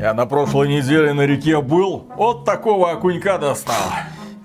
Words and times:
Я 0.00 0.14
на 0.14 0.24
прошлой 0.24 0.68
неделе 0.68 1.12
на 1.12 1.26
реке 1.26 1.60
был, 1.60 2.06
вот 2.16 2.46
такого 2.46 2.90
окунька 2.90 3.36
достал. 3.36 3.76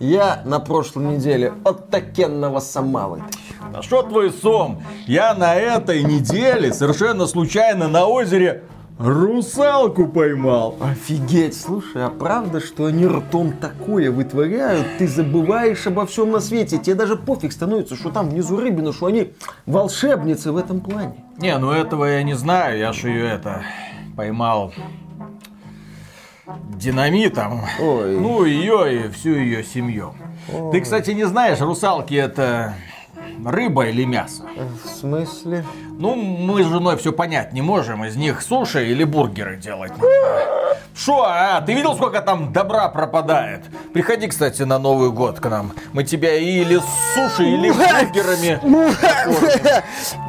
Я 0.02 0.42
на 0.44 0.60
прошлой 0.60 1.16
неделе 1.16 1.54
от 1.64 1.90
такенного 1.90 2.60
сама 2.60 3.08
вытащил. 3.08 3.56
Да 3.72 3.82
что 3.82 4.04
твой 4.04 4.32
сом? 4.32 4.84
Я 5.08 5.34
на 5.34 5.56
этой 5.56 6.04
неделе 6.04 6.74
совершенно 6.74 7.26
случайно 7.26 7.88
на 7.88 8.06
озере 8.06 8.64
русалку 9.00 10.08
поймал. 10.08 10.76
Офигеть, 10.82 11.58
слушай, 11.58 12.04
а 12.04 12.10
правда, 12.10 12.60
что 12.60 12.88
они 12.88 13.08
ртом 13.08 13.54
такое 13.54 14.12
вытворяют? 14.12 14.86
Ты 14.98 15.08
забываешь 15.08 15.88
обо 15.88 16.06
всем 16.06 16.32
на 16.32 16.42
свете. 16.42 16.80
Тебе 16.80 16.96
даже 16.96 17.16
пофиг 17.16 17.54
становится, 17.54 17.96
что 17.96 18.10
там 18.10 18.28
внизу 18.28 18.58
рыбина, 18.58 18.92
что 18.92 19.06
они 19.06 19.32
волшебницы 19.66 20.52
в 20.52 20.58
этом 20.58 20.82
плане. 20.82 21.24
Не, 21.38 21.58
ну 21.58 21.72
этого 21.72 22.04
я 22.04 22.24
не 22.24 22.34
знаю, 22.34 22.78
я 22.78 22.92
же 22.92 23.08
ее 23.08 23.30
это 23.30 23.64
поймал 24.18 24.74
динамитом. 26.70 27.62
Ой. 27.80 28.18
Ну, 28.18 28.46
ее 28.46 29.06
и 29.06 29.10
всю 29.10 29.36
ее 29.36 29.64
семью. 29.64 30.14
Ты, 30.72 30.82
кстати, 30.82 31.12
не 31.12 31.26
знаешь, 31.26 31.60
русалки 31.60 32.14
это 32.14 32.76
рыба 33.44 33.88
или 33.88 34.06
мясо? 34.06 34.44
В 34.84 34.88
смысле? 34.88 35.66
Ну, 35.98 36.16
мы 36.16 36.64
с 36.64 36.68
женой 36.68 36.98
все 36.98 37.12
понять 37.12 37.54
не 37.54 37.62
можем. 37.62 38.06
Из 38.06 38.16
них 38.16 38.42
суши 38.42 38.88
или 38.88 39.04
бургеры 39.04 39.58
делать. 39.58 39.94
Шо, 40.96 41.24
а? 41.28 41.62
Ты 41.62 41.74
видел, 41.74 41.96
сколько 41.96 42.22
там 42.22 42.54
добра 42.54 42.88
пропадает? 42.88 43.66
Приходи, 43.94 44.28
кстати, 44.28 44.62
на 44.62 44.80
Новый 44.80 45.12
год 45.12 45.40
к 45.40 45.50
нам. 45.50 45.74
Мы 45.92 46.04
тебя 46.04 46.36
или 46.36 46.78
с 46.78 47.14
суши, 47.14 47.44
или 47.50 47.70
бургерами. 47.70 48.60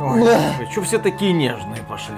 Ой, 0.01 0.69
что 0.73 0.83
все 0.83 0.98
такие 0.98 1.33
нежные 1.33 1.83
пошли? 1.89 2.17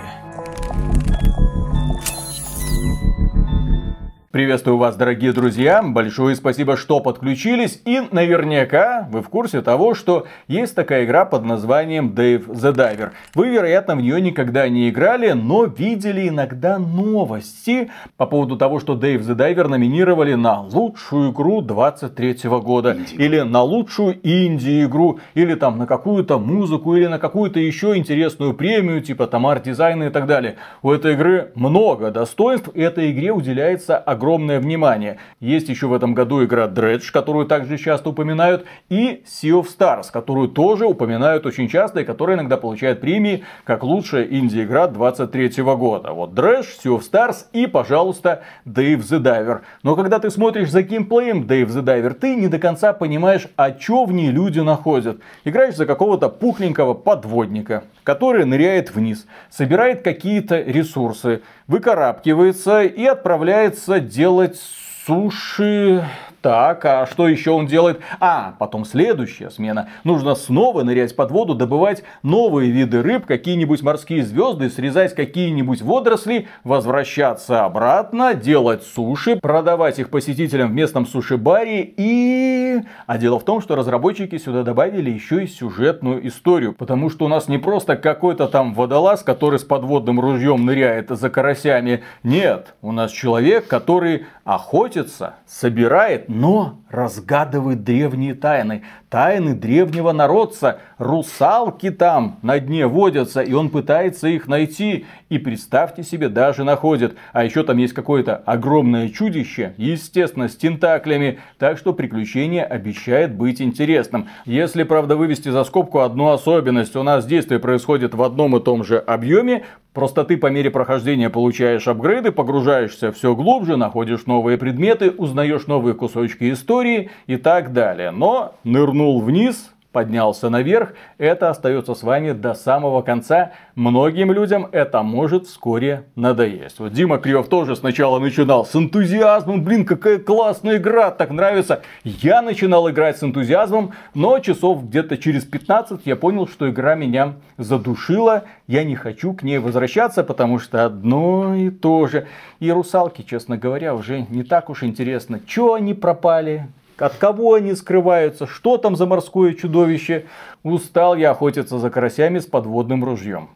Приветствую 4.38 4.76
вас, 4.76 4.94
дорогие 4.94 5.32
друзья. 5.32 5.82
Большое 5.82 6.36
спасибо, 6.36 6.76
что 6.76 7.00
подключились. 7.00 7.82
И 7.84 8.00
наверняка 8.12 9.08
вы 9.10 9.20
в 9.20 9.28
курсе 9.28 9.62
того, 9.62 9.94
что 9.94 10.28
есть 10.46 10.76
такая 10.76 11.04
игра 11.04 11.24
под 11.24 11.44
названием 11.44 12.14
Dave 12.16 12.46
the 12.46 12.72
Diver. 12.72 13.10
Вы, 13.34 13.48
вероятно, 13.48 13.96
в 13.96 14.00
нее 14.00 14.20
никогда 14.20 14.68
не 14.68 14.90
играли, 14.90 15.32
но 15.32 15.64
видели 15.64 16.28
иногда 16.28 16.78
новости 16.78 17.90
по 18.16 18.26
поводу 18.26 18.56
того, 18.56 18.78
что 18.78 18.94
Dave 18.94 19.22
the 19.22 19.34
Diver 19.34 19.66
номинировали 19.66 20.34
на 20.34 20.60
лучшую 20.60 21.32
игру 21.32 21.60
23 21.60 22.36
года. 22.60 22.96
Или 23.14 23.40
на 23.40 23.62
лучшую 23.62 24.20
инди-игру. 24.22 25.18
Или 25.34 25.56
там 25.56 25.78
на 25.78 25.86
какую-то 25.88 26.38
музыку. 26.38 26.94
Или 26.94 27.08
на 27.08 27.18
какую-то 27.18 27.58
еще 27.58 27.96
интересную 27.96 28.54
премию, 28.54 29.02
типа 29.02 29.26
там 29.26 29.48
арт-дизайна 29.48 30.04
и 30.04 30.10
так 30.10 30.26
далее. 30.26 30.58
У 30.82 30.92
этой 30.92 31.14
игры 31.14 31.50
много 31.56 32.12
достоинств. 32.12 32.70
И 32.74 32.80
этой 32.80 33.10
игре 33.10 33.32
уделяется 33.32 33.96
огромное 33.96 34.27
внимание. 34.36 35.18
Есть 35.40 35.68
еще 35.68 35.86
в 35.86 35.94
этом 35.94 36.14
году 36.14 36.44
игра 36.44 36.66
Dredge, 36.66 37.10
которую 37.12 37.46
также 37.46 37.78
часто 37.78 38.10
упоминают, 38.10 38.66
и 38.88 39.22
Sea 39.26 39.60
of 39.60 39.66
Stars, 39.66 40.06
которую 40.12 40.48
тоже 40.48 40.86
упоминают 40.86 41.46
очень 41.46 41.68
часто 41.68 42.00
и 42.00 42.04
которая 42.04 42.36
иногда 42.36 42.56
получает 42.56 43.00
премии 43.00 43.44
как 43.64 43.82
лучшая 43.82 44.24
инди-игра 44.24 44.88
23 44.88 45.62
года. 45.62 46.12
Вот 46.12 46.32
Dredge, 46.32 46.66
Sea 46.84 46.98
of 46.98 47.02
Stars 47.02 47.46
и, 47.52 47.66
пожалуйста, 47.66 48.42
Dave 48.66 49.00
the 49.00 49.20
Diver. 49.20 49.60
Но 49.82 49.96
когда 49.96 50.18
ты 50.18 50.30
смотришь 50.30 50.70
за 50.70 50.82
геймплеем 50.82 51.42
Dave 51.42 51.68
the 51.68 51.82
Diver, 51.82 52.14
ты 52.14 52.34
не 52.34 52.48
до 52.48 52.58
конца 52.58 52.92
понимаешь, 52.92 53.48
а 53.56 53.72
что 53.78 54.04
в 54.04 54.12
ней 54.12 54.30
люди 54.30 54.60
находят. 54.60 55.20
Играешь 55.44 55.76
за 55.76 55.86
какого-то 55.86 56.28
пухленького 56.28 56.94
подводника, 56.94 57.84
который 58.04 58.44
ныряет 58.44 58.94
вниз, 58.94 59.26
собирает 59.50 60.02
какие-то 60.02 60.60
ресурсы, 60.60 61.42
выкарабкивается 61.68 62.82
и 62.82 63.04
отправляется 63.04 64.00
делать 64.00 64.60
суши 65.06 66.04
так, 66.40 66.84
а 66.84 67.06
что 67.06 67.26
еще 67.26 67.50
он 67.50 67.66
делает? 67.66 68.00
А, 68.20 68.54
потом 68.58 68.84
следующая 68.84 69.50
смена. 69.50 69.88
Нужно 70.04 70.34
снова 70.36 70.84
нырять 70.84 71.16
под 71.16 71.32
воду, 71.32 71.54
добывать 71.54 72.04
новые 72.22 72.70
виды 72.70 73.02
рыб, 73.02 73.26
какие-нибудь 73.26 73.82
морские 73.82 74.24
звезды, 74.24 74.70
срезать 74.70 75.14
какие-нибудь 75.16 75.82
водоросли, 75.82 76.46
возвращаться 76.62 77.64
обратно, 77.64 78.34
делать 78.34 78.84
суши, 78.84 79.36
продавать 79.36 79.98
их 79.98 80.10
посетителям 80.10 80.70
в 80.70 80.74
местном 80.74 81.06
суши-баре 81.06 81.94
и... 81.96 82.67
А 83.06 83.18
дело 83.18 83.38
в 83.38 83.44
том, 83.44 83.60
что 83.60 83.74
разработчики 83.74 84.38
сюда 84.38 84.62
добавили 84.62 85.10
еще 85.10 85.44
и 85.44 85.46
сюжетную 85.46 86.26
историю. 86.26 86.74
Потому 86.74 87.10
что 87.10 87.24
у 87.24 87.28
нас 87.28 87.48
не 87.48 87.58
просто 87.58 87.96
какой-то 87.96 88.48
там 88.48 88.74
водолаз, 88.74 89.22
который 89.22 89.58
с 89.58 89.64
подводным 89.64 90.20
ружьем 90.20 90.64
ныряет 90.64 91.10
за 91.10 91.30
карасями. 91.30 92.02
Нет, 92.22 92.74
у 92.82 92.92
нас 92.92 93.10
человек, 93.10 93.66
который 93.66 94.26
охотится, 94.44 95.34
собирает 95.46 96.28
но 96.28 96.78
разгадывает 96.90 97.84
древние 97.84 98.34
тайны. 98.34 98.82
Тайны 99.08 99.54
древнего 99.54 100.12
народца. 100.12 100.80
Русалки 100.98 101.90
там 101.90 102.38
на 102.42 102.58
дне 102.60 102.86
водятся, 102.86 103.40
и 103.40 103.52
он 103.52 103.70
пытается 103.70 104.28
их 104.28 104.48
найти. 104.48 105.06
И 105.28 105.38
представьте 105.38 106.02
себе, 106.02 106.28
даже 106.28 106.64
находит. 106.64 107.16
А 107.32 107.44
еще 107.44 107.62
там 107.62 107.78
есть 107.78 107.94
какое-то 107.94 108.36
огромное 108.36 109.08
чудище, 109.08 109.74
естественно, 109.76 110.48
с 110.48 110.56
тентаклями. 110.56 111.40
Так 111.58 111.78
что 111.78 111.92
приключение 111.92 112.64
обещает 112.64 113.34
быть 113.34 113.60
интересным. 113.60 114.28
Если, 114.44 114.82
правда, 114.82 115.16
вывести 115.16 115.48
за 115.48 115.64
скобку 115.64 116.00
одну 116.00 116.30
особенность, 116.30 116.96
у 116.96 117.02
нас 117.02 117.26
действие 117.26 117.60
происходит 117.60 118.14
в 118.14 118.22
одном 118.22 118.56
и 118.56 118.60
том 118.60 118.84
же 118.84 118.98
объеме, 118.98 119.64
Просто 119.98 120.22
ты 120.22 120.36
по 120.36 120.46
мере 120.46 120.70
прохождения 120.70 121.28
получаешь 121.28 121.88
апгрейды, 121.88 122.30
погружаешься 122.30 123.10
все 123.10 123.34
глубже, 123.34 123.76
находишь 123.76 124.26
новые 124.26 124.56
предметы, 124.56 125.10
узнаешь 125.10 125.66
новые 125.66 125.94
кусочки 125.94 126.52
истории 126.52 127.10
и 127.26 127.36
так 127.36 127.72
далее. 127.72 128.12
Но 128.12 128.54
нырнул 128.62 129.20
вниз, 129.20 129.72
поднялся 129.98 130.48
наверх, 130.48 130.94
это 131.18 131.50
остается 131.50 131.92
с 131.92 132.04
вами 132.04 132.30
до 132.30 132.54
самого 132.54 133.02
конца. 133.02 133.50
Многим 133.74 134.30
людям 134.30 134.68
это 134.70 135.02
может 135.02 135.48
вскоре 135.48 136.04
надоесть. 136.14 136.78
Вот 136.78 136.92
Дима 136.92 137.18
Кривов 137.18 137.48
тоже 137.48 137.74
сначала 137.74 138.20
начинал 138.20 138.64
с 138.64 138.76
энтузиазмом, 138.76 139.64
блин, 139.64 139.84
какая 139.84 140.20
классная 140.20 140.76
игра, 140.76 141.10
так 141.10 141.30
нравится. 141.30 141.82
Я 142.04 142.42
начинал 142.42 142.88
играть 142.88 143.18
с 143.18 143.24
энтузиазмом, 143.24 143.90
но 144.14 144.38
часов 144.38 144.84
где-то 144.84 145.16
через 145.16 145.44
15 145.44 146.02
я 146.04 146.14
понял, 146.14 146.46
что 146.46 146.70
игра 146.70 146.94
меня 146.94 147.34
задушила, 147.56 148.44
я 148.68 148.84
не 148.84 148.94
хочу 148.94 149.32
к 149.32 149.42
ней 149.42 149.58
возвращаться, 149.58 150.22
потому 150.22 150.60
что 150.60 150.84
одно 150.84 151.56
и 151.56 151.70
то 151.70 152.06
же. 152.06 152.28
И 152.60 152.70
русалки, 152.70 153.22
честно 153.22 153.58
говоря, 153.58 153.96
уже 153.96 154.26
не 154.30 154.44
так 154.44 154.70
уж 154.70 154.84
интересно, 154.84 155.40
что 155.44 155.74
они 155.74 155.92
пропали, 155.92 156.68
от 156.98 157.14
кого 157.16 157.54
они 157.54 157.74
скрываются, 157.74 158.46
что 158.46 158.76
там 158.78 158.96
за 158.96 159.06
морское 159.06 159.54
чудовище. 159.54 160.26
Устал 160.62 161.16
я 161.16 161.30
охотиться 161.30 161.78
за 161.78 161.90
карасями 161.90 162.38
с 162.38 162.46
подводным 162.46 163.04
ружьем. 163.04 163.50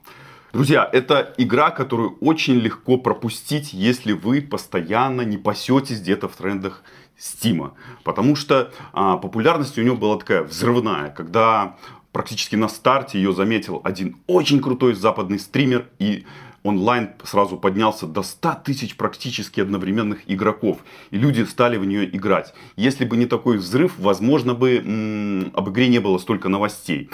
Друзья, 0.52 0.88
это 0.92 1.32
игра, 1.38 1.70
которую 1.70 2.18
очень 2.20 2.54
легко 2.54 2.98
пропустить, 2.98 3.72
если 3.72 4.12
вы 4.12 4.42
постоянно 4.42 5.22
не 5.22 5.38
пасетесь 5.38 6.00
где-то 6.00 6.28
в 6.28 6.36
трендах 6.36 6.82
Стима. 7.16 7.72
Потому 8.04 8.36
что 8.36 8.70
а, 8.92 9.16
популярность 9.16 9.78
у 9.78 9.82
нее 9.82 9.94
была 9.94 10.18
такая 10.18 10.42
взрывная, 10.42 11.08
когда 11.08 11.76
практически 12.12 12.56
на 12.56 12.68
старте 12.68 13.18
ее 13.18 13.32
заметил 13.32 13.80
один 13.82 14.18
очень 14.26 14.60
крутой 14.60 14.94
западный 14.94 15.38
стример 15.38 15.88
и 15.98 16.26
онлайн 16.62 17.10
сразу 17.24 17.56
поднялся 17.56 18.06
до 18.06 18.22
100 18.22 18.62
тысяч 18.64 18.96
практически 18.96 19.60
одновременных 19.60 20.20
игроков. 20.26 20.78
И 21.10 21.18
люди 21.18 21.42
стали 21.42 21.76
в 21.76 21.84
нее 21.84 22.04
играть. 22.14 22.54
Если 22.76 23.04
бы 23.04 23.16
не 23.16 23.26
такой 23.26 23.58
взрыв, 23.58 23.98
возможно 23.98 24.54
бы 24.54 24.76
м- 24.76 25.50
об 25.54 25.70
игре 25.70 25.88
не 25.88 25.98
было 25.98 26.18
столько 26.18 26.48
новостей. 26.48 27.10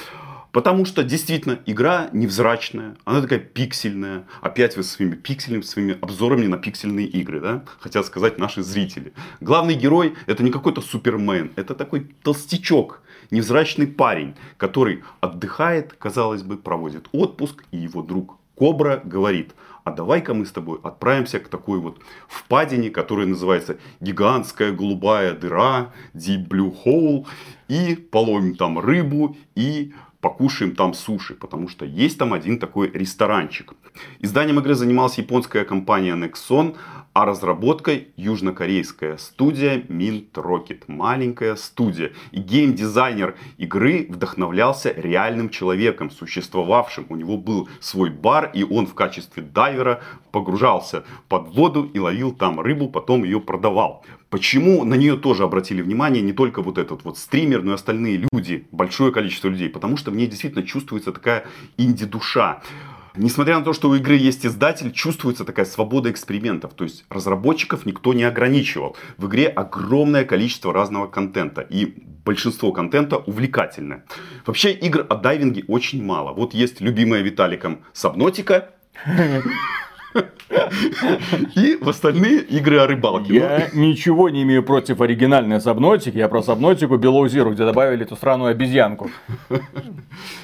Потому 0.51 0.87
что 0.87 1.03
действительно 1.03 1.59
игра 1.67 2.09
невзрачная, 2.13 2.97
она 3.05 3.21
такая 3.21 3.39
пиксельная. 3.39 4.25
Опять 4.41 4.77
вы 4.77 4.83
своими 4.83 5.15
пикселями, 5.15 5.61
своими 5.61 5.99
обзорами 6.01 6.47
на 6.47 6.57
пиксельные 6.57 7.07
игры, 7.07 7.41
да? 7.41 7.65
Хотят 7.81 8.07
сказать 8.07 8.39
наши 8.39 8.63
зрители. 8.63 9.13
Главный 9.41 9.75
герой 9.75 10.15
это 10.27 10.43
не 10.43 10.51
какой-то 10.51 10.81
супермен, 10.81 11.53
это 11.57 11.75
такой 11.75 12.11
толстячок, 12.23 13.03
невзрачный 13.31 13.87
парень, 13.87 14.35
который 14.57 15.05
отдыхает, 15.21 15.93
казалось 15.99 16.43
бы, 16.43 16.57
проводит 16.57 17.09
отпуск, 17.13 17.65
и 17.71 17.77
его 17.77 18.03
друг 18.03 18.38
Кобра 18.59 19.01
говорит, 19.05 19.55
а 19.85 19.93
давай-ка 19.93 20.35
мы 20.35 20.45
с 20.45 20.51
тобой 20.51 20.81
отправимся 20.83 21.39
к 21.39 21.49
такой 21.49 21.79
вот 21.79 22.01
впадине, 22.29 22.91
которая 22.91 23.27
называется 23.27 23.79
гигантская 24.01 24.73
голубая 24.73 25.33
дыра, 25.33 25.93
Deep 26.13 26.49
Blue 26.49 26.75
Hole, 26.85 27.27
и 27.69 27.95
половим 27.95 28.57
там 28.57 28.79
рыбу 28.79 29.37
и 29.55 29.93
покушаем 30.21 30.75
там 30.75 30.95
суши, 30.95 31.35
потому 31.35 31.69
что 31.69 31.85
есть 31.85 32.19
там 32.19 32.33
один 32.33 32.59
такой 32.59 32.91
ресторанчик. 32.91 33.75
Изданием 34.19 34.59
игры 34.59 34.75
занималась 34.75 35.19
японская 35.19 35.65
компания 35.65 36.17
Nexon, 36.17 36.77
а 37.19 37.25
разработкой 37.25 38.11
южнокорейская 38.15 39.17
студия 39.17 39.79
Mint 39.89 40.31
Rocket. 40.35 40.85
Маленькая 40.87 41.57
студия. 41.57 42.13
И 42.31 42.39
геймдизайнер 42.39 43.35
игры 43.57 44.07
вдохновлялся 44.09 44.95
реальным 44.97 45.51
человеком, 45.51 46.13
существовавшим. 46.13 47.07
У 47.09 47.17
него 47.17 47.37
был 47.37 47.69
свой 47.81 48.11
бар, 48.11 48.53
и 48.55 48.63
он 48.63 48.87
в 48.87 48.95
качестве 48.95 49.43
дайвера 49.43 50.01
погружался 50.31 51.03
под 51.29 51.49
воду 51.49 51.91
и 51.93 51.99
ловил 51.99 52.31
там 52.31 52.61
рыбу, 52.61 52.89
потом 52.89 53.25
ее 53.25 53.41
продавал. 53.41 54.05
Почему 54.31 54.85
на 54.85 54.95
нее 54.95 55.17
тоже 55.17 55.43
обратили 55.43 55.83
внимание 55.83 56.23
не 56.23 56.33
только 56.33 56.63
вот 56.63 56.79
этот 56.79 57.03
вот 57.03 57.19
стример, 57.19 57.65
но 57.65 57.73
и 57.73 57.75
остальные 57.75 58.29
люди, 58.31 58.69
большое 58.71 59.11
количество 59.11 59.49
людей? 59.49 59.69
Потому 59.69 59.97
что 59.97 60.13
в 60.13 60.15
ней 60.15 60.29
действительно 60.29 60.65
чувствуется 60.65 61.11
такая 61.11 61.47
инди-душа. 61.79 62.63
Несмотря 63.19 63.59
на 63.59 63.65
то, 63.65 63.73
что 63.73 63.91
у 63.91 63.97
игры 63.97 64.15
есть 64.15 64.47
издатель, 64.47 64.93
чувствуется 64.93 65.45
такая 65.45 65.67
свобода 65.67 66.09
экспериментов. 66.11 66.75
То 66.75 66.85
есть 66.85 67.05
разработчиков 67.11 67.85
никто 67.85 68.15
не 68.15 68.23
ограничивал. 68.23 68.97
В 69.17 69.27
игре 69.27 69.49
огромное 69.49 70.25
количество 70.25 70.73
разного 70.73 71.09
контента. 71.09 71.61
И 71.61 71.95
большинство 72.25 72.71
контента 72.73 73.17
увлекательное. 73.17 74.05
Вообще 74.47 74.73
игр 74.73 75.05
о 75.09 75.17
дайвинге 75.17 75.65
очень 75.67 76.05
мало. 76.05 76.33
Вот 76.33 76.55
есть 76.55 76.81
любимая 76.81 77.23
Виталиком 77.23 77.81
Сабнотика. 77.93 78.71
И 81.55 81.77
в 81.81 81.89
остальные 81.89 82.41
игры 82.43 82.79
о 82.79 82.87
рыбалке. 82.87 83.35
Я 83.35 83.69
ничего 83.73 84.29
не 84.29 84.43
имею 84.43 84.63
против 84.63 85.01
оригинальной 85.01 85.61
Сабнотики. 85.61 86.17
Я 86.17 86.29
про 86.29 86.43
Сабнотику 86.43 86.97
Below 86.97 87.27
Zero, 87.27 87.53
где 87.53 87.65
добавили 87.65 88.05
эту 88.05 88.17
странную 88.17 88.51
обезьянку. 88.51 89.11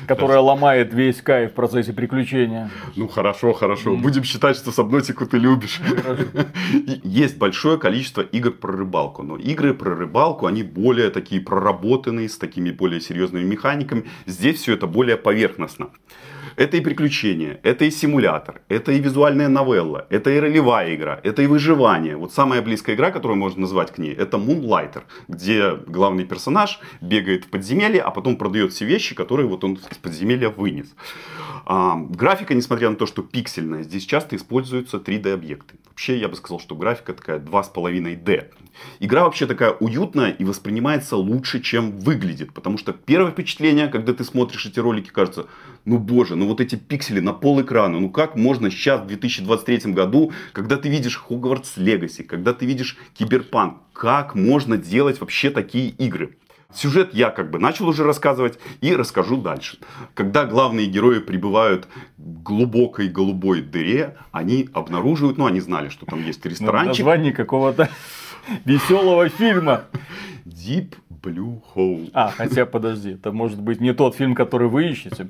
Которая 0.07 0.39
ломает 0.41 0.93
весь 0.93 1.21
кайф 1.23 1.53
в 1.53 1.55
процессе 1.55 1.93
приключения. 1.93 2.71
Ну 2.97 3.09
хорошо, 3.09 3.53
хорошо. 3.53 3.97
Будем 3.97 4.25
считать, 4.25 4.57
что 4.57 4.73
Сабнотику 4.73 5.27
ты 5.27 5.39
любишь. 5.39 5.81
Есть 7.03 7.39
большое 7.39 7.79
количество 7.79 8.21
игр 8.21 8.53
про 8.53 8.73
рыбалку. 8.73 9.23
Но 9.23 9.37
игры 9.37 9.75
про 9.75 9.95
рыбалку, 9.95 10.47
они 10.47 10.63
более 10.63 11.11
такие 11.11 11.41
проработанные, 11.41 12.29
с 12.29 12.37
такими 12.39 12.71
более 12.71 13.01
серьезными 13.01 13.45
механиками. 13.45 14.05
Здесь 14.27 14.61
все 14.61 14.75
это 14.75 14.87
более 14.87 15.17
поверхностно. 15.17 15.89
Это 16.57 16.77
и 16.77 16.81
приключения, 16.81 17.59
это 17.63 17.85
и 17.85 17.91
симулятор, 17.91 18.61
это 18.69 18.93
и 18.93 19.01
визуальная 19.01 19.49
новелла, 19.49 20.07
это 20.11 20.31
и 20.31 20.39
ролевая 20.39 20.95
игра, 20.95 21.21
это 21.23 21.43
и 21.43 21.47
выживание. 21.47 22.17
Вот 22.17 22.33
самая 22.33 22.63
близкая 22.63 22.95
игра, 22.97 23.11
которую 23.11 23.39
можно 23.39 23.63
назвать 23.63 23.93
к 23.93 23.99
ней, 23.99 24.13
это 24.15 24.37
Moonlighter, 24.37 25.03
где 25.29 25.75
главный 25.75 26.25
персонаж 26.25 26.81
бегает 27.01 27.45
в 27.45 27.49
подземелье, 27.49 28.03
а 28.03 28.11
потом 28.11 28.37
продает 28.37 28.73
все 28.73 28.85
вещи, 28.85 29.15
которые 29.15 29.47
вот 29.47 29.65
он 29.65 29.75
из 29.75 29.99
подземелья 29.99 30.51
вынес. 30.51 30.95
А, 31.67 31.97
графика, 31.97 32.55
несмотря 32.55 32.91
на 32.91 32.97
то, 32.97 33.07
что 33.07 33.23
пиксельная, 33.23 33.83
здесь 33.83 34.05
часто 34.05 34.37
используются 34.37 34.99
3D-объекты. 34.99 35.77
Вообще, 35.89 36.19
я 36.19 36.29
бы 36.29 36.37
сказал, 36.37 36.61
что 36.61 36.75
графика 36.75 37.15
такая 37.15 37.39
2,5D. 37.39 38.51
Игра 39.01 39.25
вообще 39.25 39.47
такая 39.47 39.73
уютная 39.73 40.31
и 40.31 40.45
воспринимается 40.45 41.17
лучше, 41.17 41.61
чем 41.61 41.99
выглядит. 41.99 42.53
Потому 42.53 42.79
что 42.79 42.93
первое 42.93 43.33
впечатление, 43.33 43.89
когда 43.89 44.13
ты 44.13 44.25
смотришь 44.25 44.67
эти 44.67 44.79
ролики, 44.79 45.11
кажется, 45.11 45.47
ну 45.85 45.99
боже, 45.99 46.37
ну 46.37 46.47
вот 46.47 46.61
эти 46.61 46.77
пиксели 46.77 47.21
на 47.21 47.33
пол 47.33 47.61
экрана, 47.61 48.01
ну 48.01 48.11
как 48.11 48.37
можно 48.37 48.71
сейчас, 48.71 49.03
в 49.03 49.07
2023 49.07 49.93
году, 49.93 50.33
когда 50.53 50.77
ты 50.77 50.89
видишь 50.89 51.17
Хогвартс 51.17 51.77
Легаси, 51.77 52.23
когда 52.23 52.53
ты 52.53 52.67
видишь 52.67 52.97
Киберпанк, 53.15 53.79
как 53.93 54.35
можно 54.35 54.77
делать 54.77 55.21
вообще 55.21 55.51
такие 55.51 55.89
игры? 55.91 56.37
Сюжет 56.75 57.15
я 57.15 57.31
как 57.31 57.51
бы 57.51 57.61
начал 57.61 57.89
уже 57.89 58.03
рассказывать 58.03 58.59
и 58.81 58.95
расскажу 58.97 59.37
дальше. 59.37 59.79
Когда 60.15 60.45
главные 60.45 60.87
герои 60.87 61.21
прибывают 61.21 61.87
в 62.19 62.43
глубокой 62.43 63.09
голубой 63.09 63.63
дыре, 63.63 64.17
они 64.33 64.69
обнаруживают, 64.73 65.39
ну 65.39 65.47
они 65.47 65.61
знали, 65.61 65.89
что 65.89 66.05
там 66.05 66.25
есть 66.25 66.45
ресторанчик. 66.45 67.05
Название 67.05 67.33
какого-то 67.33 67.89
веселого 68.65 69.29
фильма. 69.29 69.85
Deep 70.45 70.95
Blue 71.25 71.63
Hole. 71.75 72.11
А, 72.13 72.29
хотя 72.29 72.67
подожди, 72.67 73.13
это 73.13 73.33
может 73.33 73.61
быть 73.61 73.81
не 73.81 73.95
тот 73.95 74.15
фильм, 74.15 74.35
который 74.35 74.69
вы 74.69 74.89
ищете, 74.89 75.27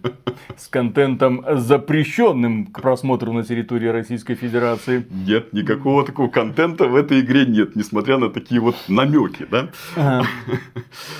с 0.56 0.68
контентом 0.68 1.44
запрещенным 1.48 2.66
к 2.66 2.80
просмотру 2.82 3.32
на 3.32 3.44
территории 3.44 3.88
Российской 3.88 4.34
Федерации. 4.34 5.06
Нет, 5.10 5.52
никакого 5.52 6.04
такого 6.04 6.28
контента 6.28 6.88
в 6.88 6.96
этой 6.96 7.20
игре 7.20 7.46
нет, 7.46 7.76
несмотря 7.76 8.18
на 8.18 8.28
такие 8.28 8.60
вот 8.60 8.76
намеки, 8.88 9.46
да? 9.50 9.68
Ага. 9.96 10.26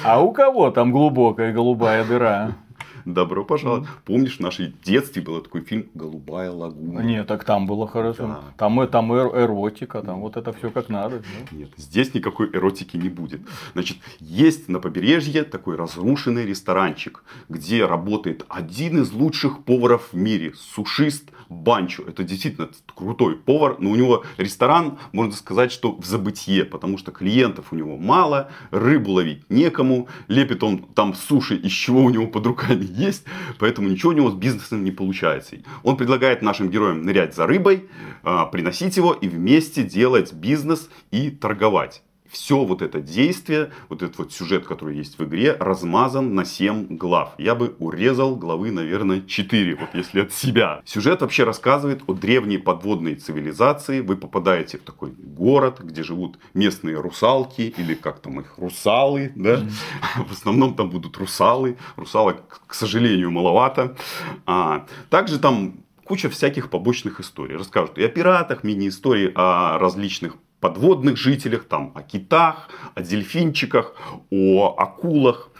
А 0.02 0.23
у 0.23 0.32
кого 0.32 0.70
там 0.70 0.91
глубокая 0.91 1.52
голубая 1.52 2.05
дыра? 2.05 2.56
Добро 3.04 3.44
пожаловать. 3.44 3.84
Mm. 3.84 3.92
Помнишь, 4.04 4.36
в 4.38 4.40
нашей 4.40 4.74
детстве 4.84 5.22
был 5.22 5.40
такой 5.40 5.60
фильм 5.62 5.86
«Голубая 5.94 6.50
лагуна». 6.50 7.00
Нет, 7.00 7.26
так 7.26 7.44
там 7.44 7.66
было 7.66 7.86
хорошо. 7.86 8.26
Да. 8.26 8.40
Там, 8.56 8.88
там 8.88 9.12
эротика, 9.14 10.02
там 10.02 10.20
вот 10.20 10.36
это 10.36 10.52
все 10.52 10.70
как 10.70 10.88
надо. 10.88 11.18
Да? 11.18 11.56
Нет, 11.56 11.70
здесь 11.76 12.14
никакой 12.14 12.48
эротики 12.48 12.96
не 12.96 13.08
будет. 13.08 13.42
Значит, 13.74 13.98
есть 14.20 14.68
на 14.68 14.80
побережье 14.80 15.44
такой 15.44 15.76
разрушенный 15.76 16.46
ресторанчик, 16.46 17.24
где 17.48 17.84
работает 17.84 18.44
один 18.48 19.02
из 19.02 19.12
лучших 19.12 19.64
поваров 19.64 20.08
в 20.12 20.16
мире, 20.16 20.54
сушист 20.56 21.30
Банчо. 21.54 22.04
Это 22.06 22.24
действительно 22.24 22.68
крутой 22.94 23.36
повар, 23.36 23.76
но 23.78 23.90
у 23.90 23.96
него 23.96 24.24
ресторан, 24.36 24.98
можно 25.12 25.32
сказать, 25.32 25.72
что 25.72 25.96
в 25.96 26.04
забытье, 26.04 26.64
потому 26.64 26.98
что 26.98 27.12
клиентов 27.12 27.66
у 27.70 27.76
него 27.76 27.96
мало, 27.96 28.50
рыбу 28.70 29.12
ловить 29.12 29.48
некому, 29.48 30.08
лепит 30.28 30.62
он 30.62 30.78
там 30.78 31.14
суши, 31.14 31.56
из 31.56 31.72
чего 31.72 32.02
у 32.02 32.10
него 32.10 32.26
под 32.26 32.46
руками 32.46 32.86
есть, 32.88 33.24
поэтому 33.58 33.88
ничего 33.88 34.12
у 34.12 34.14
него 34.14 34.30
с 34.30 34.34
бизнесом 34.34 34.84
не 34.84 34.90
получается. 34.90 35.56
Он 35.82 35.96
предлагает 35.96 36.42
нашим 36.42 36.70
героям 36.70 37.02
нырять 37.02 37.34
за 37.34 37.46
рыбой, 37.46 37.88
а, 38.22 38.46
приносить 38.46 38.96
его 38.96 39.12
и 39.12 39.28
вместе 39.28 39.82
делать 39.82 40.32
бизнес 40.32 40.90
и 41.10 41.30
торговать 41.30 42.02
все 42.34 42.64
вот 42.64 42.82
это 42.82 43.00
действие, 43.00 43.70
вот 43.88 44.02
этот 44.02 44.19
вот 44.19 44.32
сюжет, 44.32 44.66
который 44.66 44.96
есть 44.96 45.19
в 45.19 45.25
игре, 45.25 45.56
размазан 45.58 46.34
на 46.34 46.44
7 46.44 46.96
глав. 46.96 47.32
Я 47.38 47.54
бы 47.54 47.76
урезал 47.78 48.34
главы, 48.34 48.72
наверное, 48.72 49.22
4, 49.22 49.76
вот 49.76 49.88
если 49.94 50.20
от 50.22 50.32
себя. 50.32 50.82
Сюжет 50.84 51.20
вообще 51.20 51.44
рассказывает 51.44 52.02
о 52.08 52.12
древней 52.12 52.58
подводной 52.58 53.14
цивилизации. 53.14 54.00
Вы 54.00 54.16
попадаете 54.16 54.78
в 54.78 54.82
такой 54.82 55.12
город, 55.12 55.81
где 55.81 56.02
живут 56.02 56.38
местные 56.54 57.00
русалки, 57.00 57.72
или 57.78 57.94
как 57.94 58.19
там 58.19 58.40
их, 58.40 58.58
русалы, 58.58 59.31
да? 59.36 59.60
В 60.28 60.32
основном 60.32 60.75
там 60.75 60.90
будут 60.90 61.16
русалы. 61.16 61.78
Русалок, 61.94 62.62
к 62.66 62.75
сожалению, 62.75 63.31
маловато. 63.31 63.96
А, 64.44 64.86
также 65.08 65.38
там 65.38 65.84
куча 66.04 66.28
всяких 66.28 66.69
побочных 66.69 67.20
историй. 67.20 67.56
Расскажут 67.56 67.98
и 67.98 68.04
о 68.04 68.08
пиратах, 68.08 68.64
мини-истории 68.64 69.32
о 69.34 69.78
различных 69.78 70.36
подводных 70.64 71.19
жителях, 71.19 71.64
там, 71.64 71.93
о 71.94 72.00
китах, 72.00 72.70
о 72.94 73.02
дельфинчиках, 73.02 73.94
о 74.31 74.75
акулах. 74.78 75.50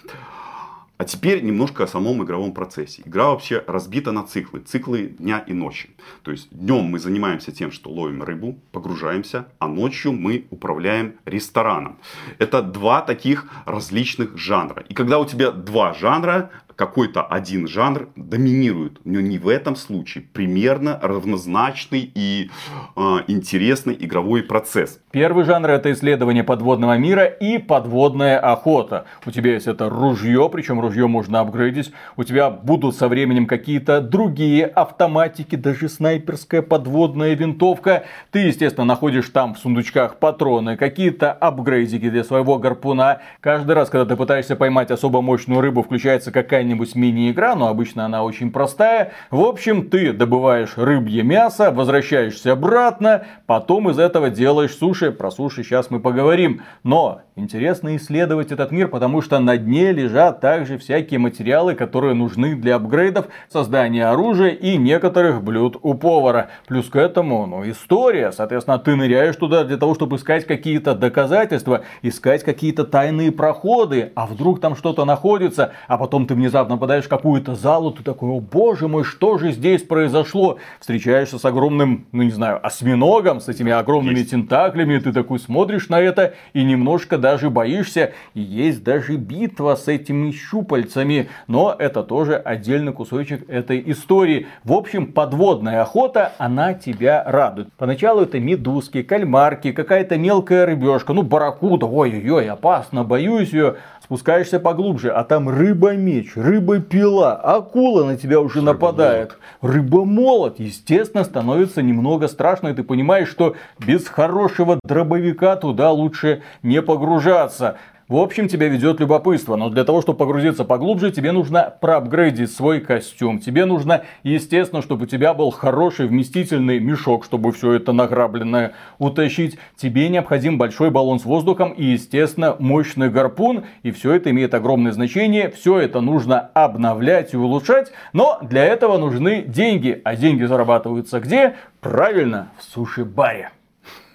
А 0.97 1.05
теперь 1.05 1.43
немножко 1.43 1.85
о 1.85 1.87
самом 1.87 2.25
игровом 2.25 2.55
процессе. 2.55 3.03
Игра 3.05 3.27
вообще 3.27 3.63
разбита 3.67 4.13
на 4.13 4.23
циклы. 4.23 4.61
Циклы 4.61 5.09
дня 5.09 5.45
и 5.47 5.53
ночи. 5.53 5.91
То 6.23 6.31
есть 6.31 6.49
днем 6.51 6.85
мы 6.85 6.99
занимаемся 6.99 7.53
тем, 7.53 7.71
что 7.71 7.91
ловим 7.91 8.23
рыбу, 8.23 8.59
погружаемся, 8.73 9.49
а 9.59 9.69
ночью 9.69 10.13
мы 10.13 10.47
управляем 10.49 11.17
рестораном. 11.27 11.99
Это 12.39 12.63
два 12.63 13.03
таких 13.03 13.47
различных 13.67 14.39
жанра. 14.39 14.85
И 14.89 14.95
когда 14.95 15.19
у 15.19 15.27
тебя 15.27 15.51
два 15.51 15.93
жанра, 15.93 16.51
какой-то 16.77 17.23
один 17.23 17.69
жанр 17.69 18.09
доминирует. 18.17 19.01
Но 19.05 19.21
не 19.21 19.39
в 19.39 19.49
этом 19.49 19.77
случае. 19.77 20.25
Примерно 20.33 20.99
равнозначный 21.03 22.11
и 22.15 22.51
э, 22.97 23.01
интересный 23.29 23.97
игровой 23.99 24.43
процесс. 24.43 25.01
Первый 25.11 25.45
жанр 25.45 25.71
это 25.71 25.93
исследование 25.93 26.43
подводного 26.43 26.97
мира 26.99 27.25
и 27.25 27.59
подводная 27.59 28.39
охота. 28.39 29.05
У 29.25 29.31
тебя 29.31 29.53
есть 29.53 29.67
это 29.67 29.89
ружье, 29.89 30.49
причем 30.53 30.81
ружье 30.81 31.07
можно 31.07 31.41
апгрейдить. 31.41 31.93
У 32.17 32.25
тебя 32.25 32.51
будут 32.51 32.97
со 32.97 33.09
временем 33.09 33.47
какие-то 33.47 34.01
другие 34.01 34.67
автоматики, 34.67 35.57
даже 35.57 35.89
снайперская 35.89 36.63
подводная 36.63 37.35
винтовка. 37.35 38.05
Ты, 38.33 38.41
естественно, 38.41 38.85
находишь 38.85 39.29
там 39.29 39.55
в 39.55 39.59
сундучках 39.59 40.17
патроны, 40.17 40.77
какие-то 40.77 41.33
апгрейдики 41.33 42.11
для 42.11 42.25
своего 42.25 42.59
гарпуна. 42.59 43.21
Каждый 43.41 43.73
раз, 43.77 43.91
когда 43.91 44.07
ты 44.07 44.17
пытаешься 44.17 44.57
поймать 44.57 44.91
особо 44.91 45.21
мощную 45.21 45.61
рыбу, 45.61 45.83
включается 45.83 46.33
какая 46.33 46.64
какая-нибудь 46.65 46.95
мини-игра, 46.95 47.55
но 47.55 47.69
обычно 47.69 48.07
она 48.07 48.25
очень 48.25 48.51
простая. 48.51 49.13
В 49.31 49.41
общем, 49.41 49.91
ты 49.91 50.13
добываешь 50.13 50.77
рыбье 50.77 51.23
мясо, 51.23 51.71
возвращаешься 51.71 52.53
обратно, 52.53 53.27
потом 53.47 53.91
из 53.91 53.99
этого 53.99 54.31
делаешь 54.31 54.75
суши. 54.75 55.13
Про 55.13 55.31
суши 55.31 55.63
сейчас 55.63 55.91
мы 55.91 56.01
поговорим. 56.01 56.63
Но 56.83 57.21
интересно 57.37 57.97
исследовать 57.97 58.51
этот 58.51 58.71
мир, 58.71 58.89
потому 58.89 59.21
что 59.21 59.39
на 59.41 59.59
дне 59.59 59.93
лежат 59.93 60.41
также 60.41 60.79
всякие 60.79 61.21
материалы, 61.21 61.75
которые 61.75 62.15
нужны 62.15 62.55
для 62.55 62.77
апгрейдов, 62.77 63.27
создания 63.51 64.07
оружия 64.07 64.51
и 64.51 64.79
некоторых 64.79 65.43
блюд 65.43 65.77
у 65.83 65.93
повара. 65.95 66.49
Плюс 66.67 66.89
к 66.89 66.97
этому, 66.97 67.47
ну, 67.47 67.69
история. 67.69 68.33
Соответственно, 68.33 68.79
ты 68.79 68.97
ныряешь 68.97 69.37
туда 69.37 69.65
для 69.65 69.77
того, 69.77 69.95
чтобы 69.95 70.17
искать 70.17 70.47
какие-то 70.47 70.95
доказательства, 70.95 71.83
искать 72.01 72.43
какие-то 72.43 72.85
тайные 72.85 73.33
проходы, 73.33 74.13
а 74.15 74.27
вдруг 74.27 74.61
там 74.61 74.77
что-то 74.77 75.05
находится, 75.05 75.73
а 75.89 75.99
потом 75.99 76.27
ты 76.27 76.35
внезапно 76.35 76.54
попадаешь 76.63 77.07
в 77.07 77.09
какую-то 77.09 77.55
залу, 77.55 77.91
ты 77.91 78.05
такой, 78.05 78.31
о 78.31 78.41
боже 78.41 78.87
мой, 78.87 79.03
что 79.03 79.39
же 79.39 79.51
здесь 79.51 79.83
произошло? 79.83 80.59
Встречаешься 80.79 81.39
с 81.39 81.45
огромным, 81.45 82.07
ну 82.13 82.23
не 82.23 82.31
знаю, 82.31 82.65
осьминогом, 82.65 83.41
с 83.41 83.49
этими 83.49 83.73
огромными 83.73 84.19
Есть. 84.19 84.31
тентаклями, 84.31 84.99
ты 84.99 85.13
такой 85.13 85.39
смотришь 85.39 85.89
на 85.89 86.01
это 86.01 86.35
и 86.53 86.63
немножко 86.63 87.19
даже 87.19 87.51
боишься. 87.51 88.13
И 88.35 88.41
есть 88.41 88.85
даже 88.85 89.17
битва 89.17 89.75
с 89.75 89.89
этими 89.89 90.31
щупальцами, 90.31 91.29
но 91.49 91.75
это 91.77 92.03
тоже 92.03 92.37
отдельный 92.37 92.93
кусочек 92.93 93.49
этой 93.49 93.83
истории. 93.87 94.47
В 94.63 94.73
общем, 94.73 95.13
подводная 95.13 95.83
охота, 95.83 96.33
она 96.39 96.75
тебя 96.75 97.25
радует. 97.27 97.73
Поначалу 97.79 98.23
это 98.23 98.39
медузки, 98.39 99.03
кальмарки, 99.03 99.73
какая-то 99.73 100.19
мелкая 100.19 100.67
рыбешка, 100.67 101.13
ну 101.15 101.23
барракуда, 101.23 101.87
ой-ой-ой, 101.87 102.49
опасно, 102.49 103.03
боюсь 103.05 103.53
ее. 103.53 103.77
Спускаешься 104.05 104.61
поглубже, 104.61 105.11
а 105.11 105.25
там 105.25 105.49
рыба-меч, 105.49 106.37
рыба-пила, 106.37 107.37
акула 107.37 108.05
на 108.05 108.19
тебя 108.19 108.39
уже 108.39 108.59
рыба 108.59 108.73
нападает. 108.73 109.39
Рыба-молот, 109.63 110.61
естественно, 110.61 111.25
становится 111.25 111.81
немного 111.81 112.29
страшно, 112.29 112.69
и 112.69 112.75
ты 112.75 112.83
понимаешь, 112.83 113.31
что 113.31 113.57
без 113.79 114.07
хорошего 114.07 114.79
дробовика 114.85 115.57
туда 115.57 115.91
лучше 115.91 116.43
не 116.63 116.83
погружаться. 116.83 117.79
В 118.07 118.17
общем, 118.17 118.49
тебя 118.49 118.69
ведет 118.69 119.01
любопытство, 119.01 119.57
но 119.57 119.71
для 119.71 119.83
того, 119.83 120.03
чтобы 120.03 120.19
погрузиться 120.19 120.65
поглубже, 120.65 121.11
тебе 121.11 121.33
нужно 121.33 121.73
проапгрейдить 121.81 122.53
свой 122.53 122.81
костюм. 122.81 123.39
Тебе 123.39 123.65
нужно, 123.65 124.05
естественно, 124.23 124.83
чтобы 124.83 125.05
у 125.05 125.07
тебя 125.07 125.33
был 125.33 125.51
хороший 125.51 126.07
вместительный 126.07 126.81
мешок, 126.81 127.25
чтобы 127.25 127.51
все 127.53 127.73
это 127.73 127.93
награбленное 127.93 128.75
утащить. 128.99 129.59
Тебе 129.77 130.11
необходим 130.11 130.59
большой 130.59 130.91
баллон 130.91 131.19
с 131.19 131.25
воздухом 131.25 131.73
и, 131.73 131.85
естественно, 131.85 132.57
мощный 132.59 133.09
гарпун. 133.09 133.65
И 133.83 133.91
все 133.91 134.13
это 134.13 134.31
имеет 134.33 134.53
огромное 134.53 134.93
значение. 134.93 135.51
Все 135.51 135.79
это 135.79 136.03
нужно 136.03 136.41
обновлять 136.53 137.33
и 137.33 137.39
улучшать. 137.39 137.91
Но 138.13 138.39
для 138.43 138.65
этого 138.65 138.99
нужны 138.99 139.45
деньги. 139.47 140.03
А 140.05 140.15
деньги 140.15 140.45
зарабатываются 140.45 141.21
где? 141.21 141.57
Правильно, 141.81 142.51
в 142.59 142.65
суши-баре. 142.65 143.51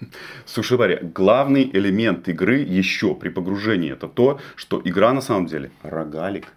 Сушибари, 0.52 0.98
главный 1.14 1.70
элемент 1.72 2.28
игры 2.28 2.58
еще 2.58 3.14
при 3.14 3.28
погружении 3.28 3.92
это 3.92 4.08
то, 4.08 4.40
что 4.56 4.82
игра 4.84 5.12
на 5.12 5.20
самом 5.20 5.46
деле 5.46 5.70
рогалик. 5.84 6.48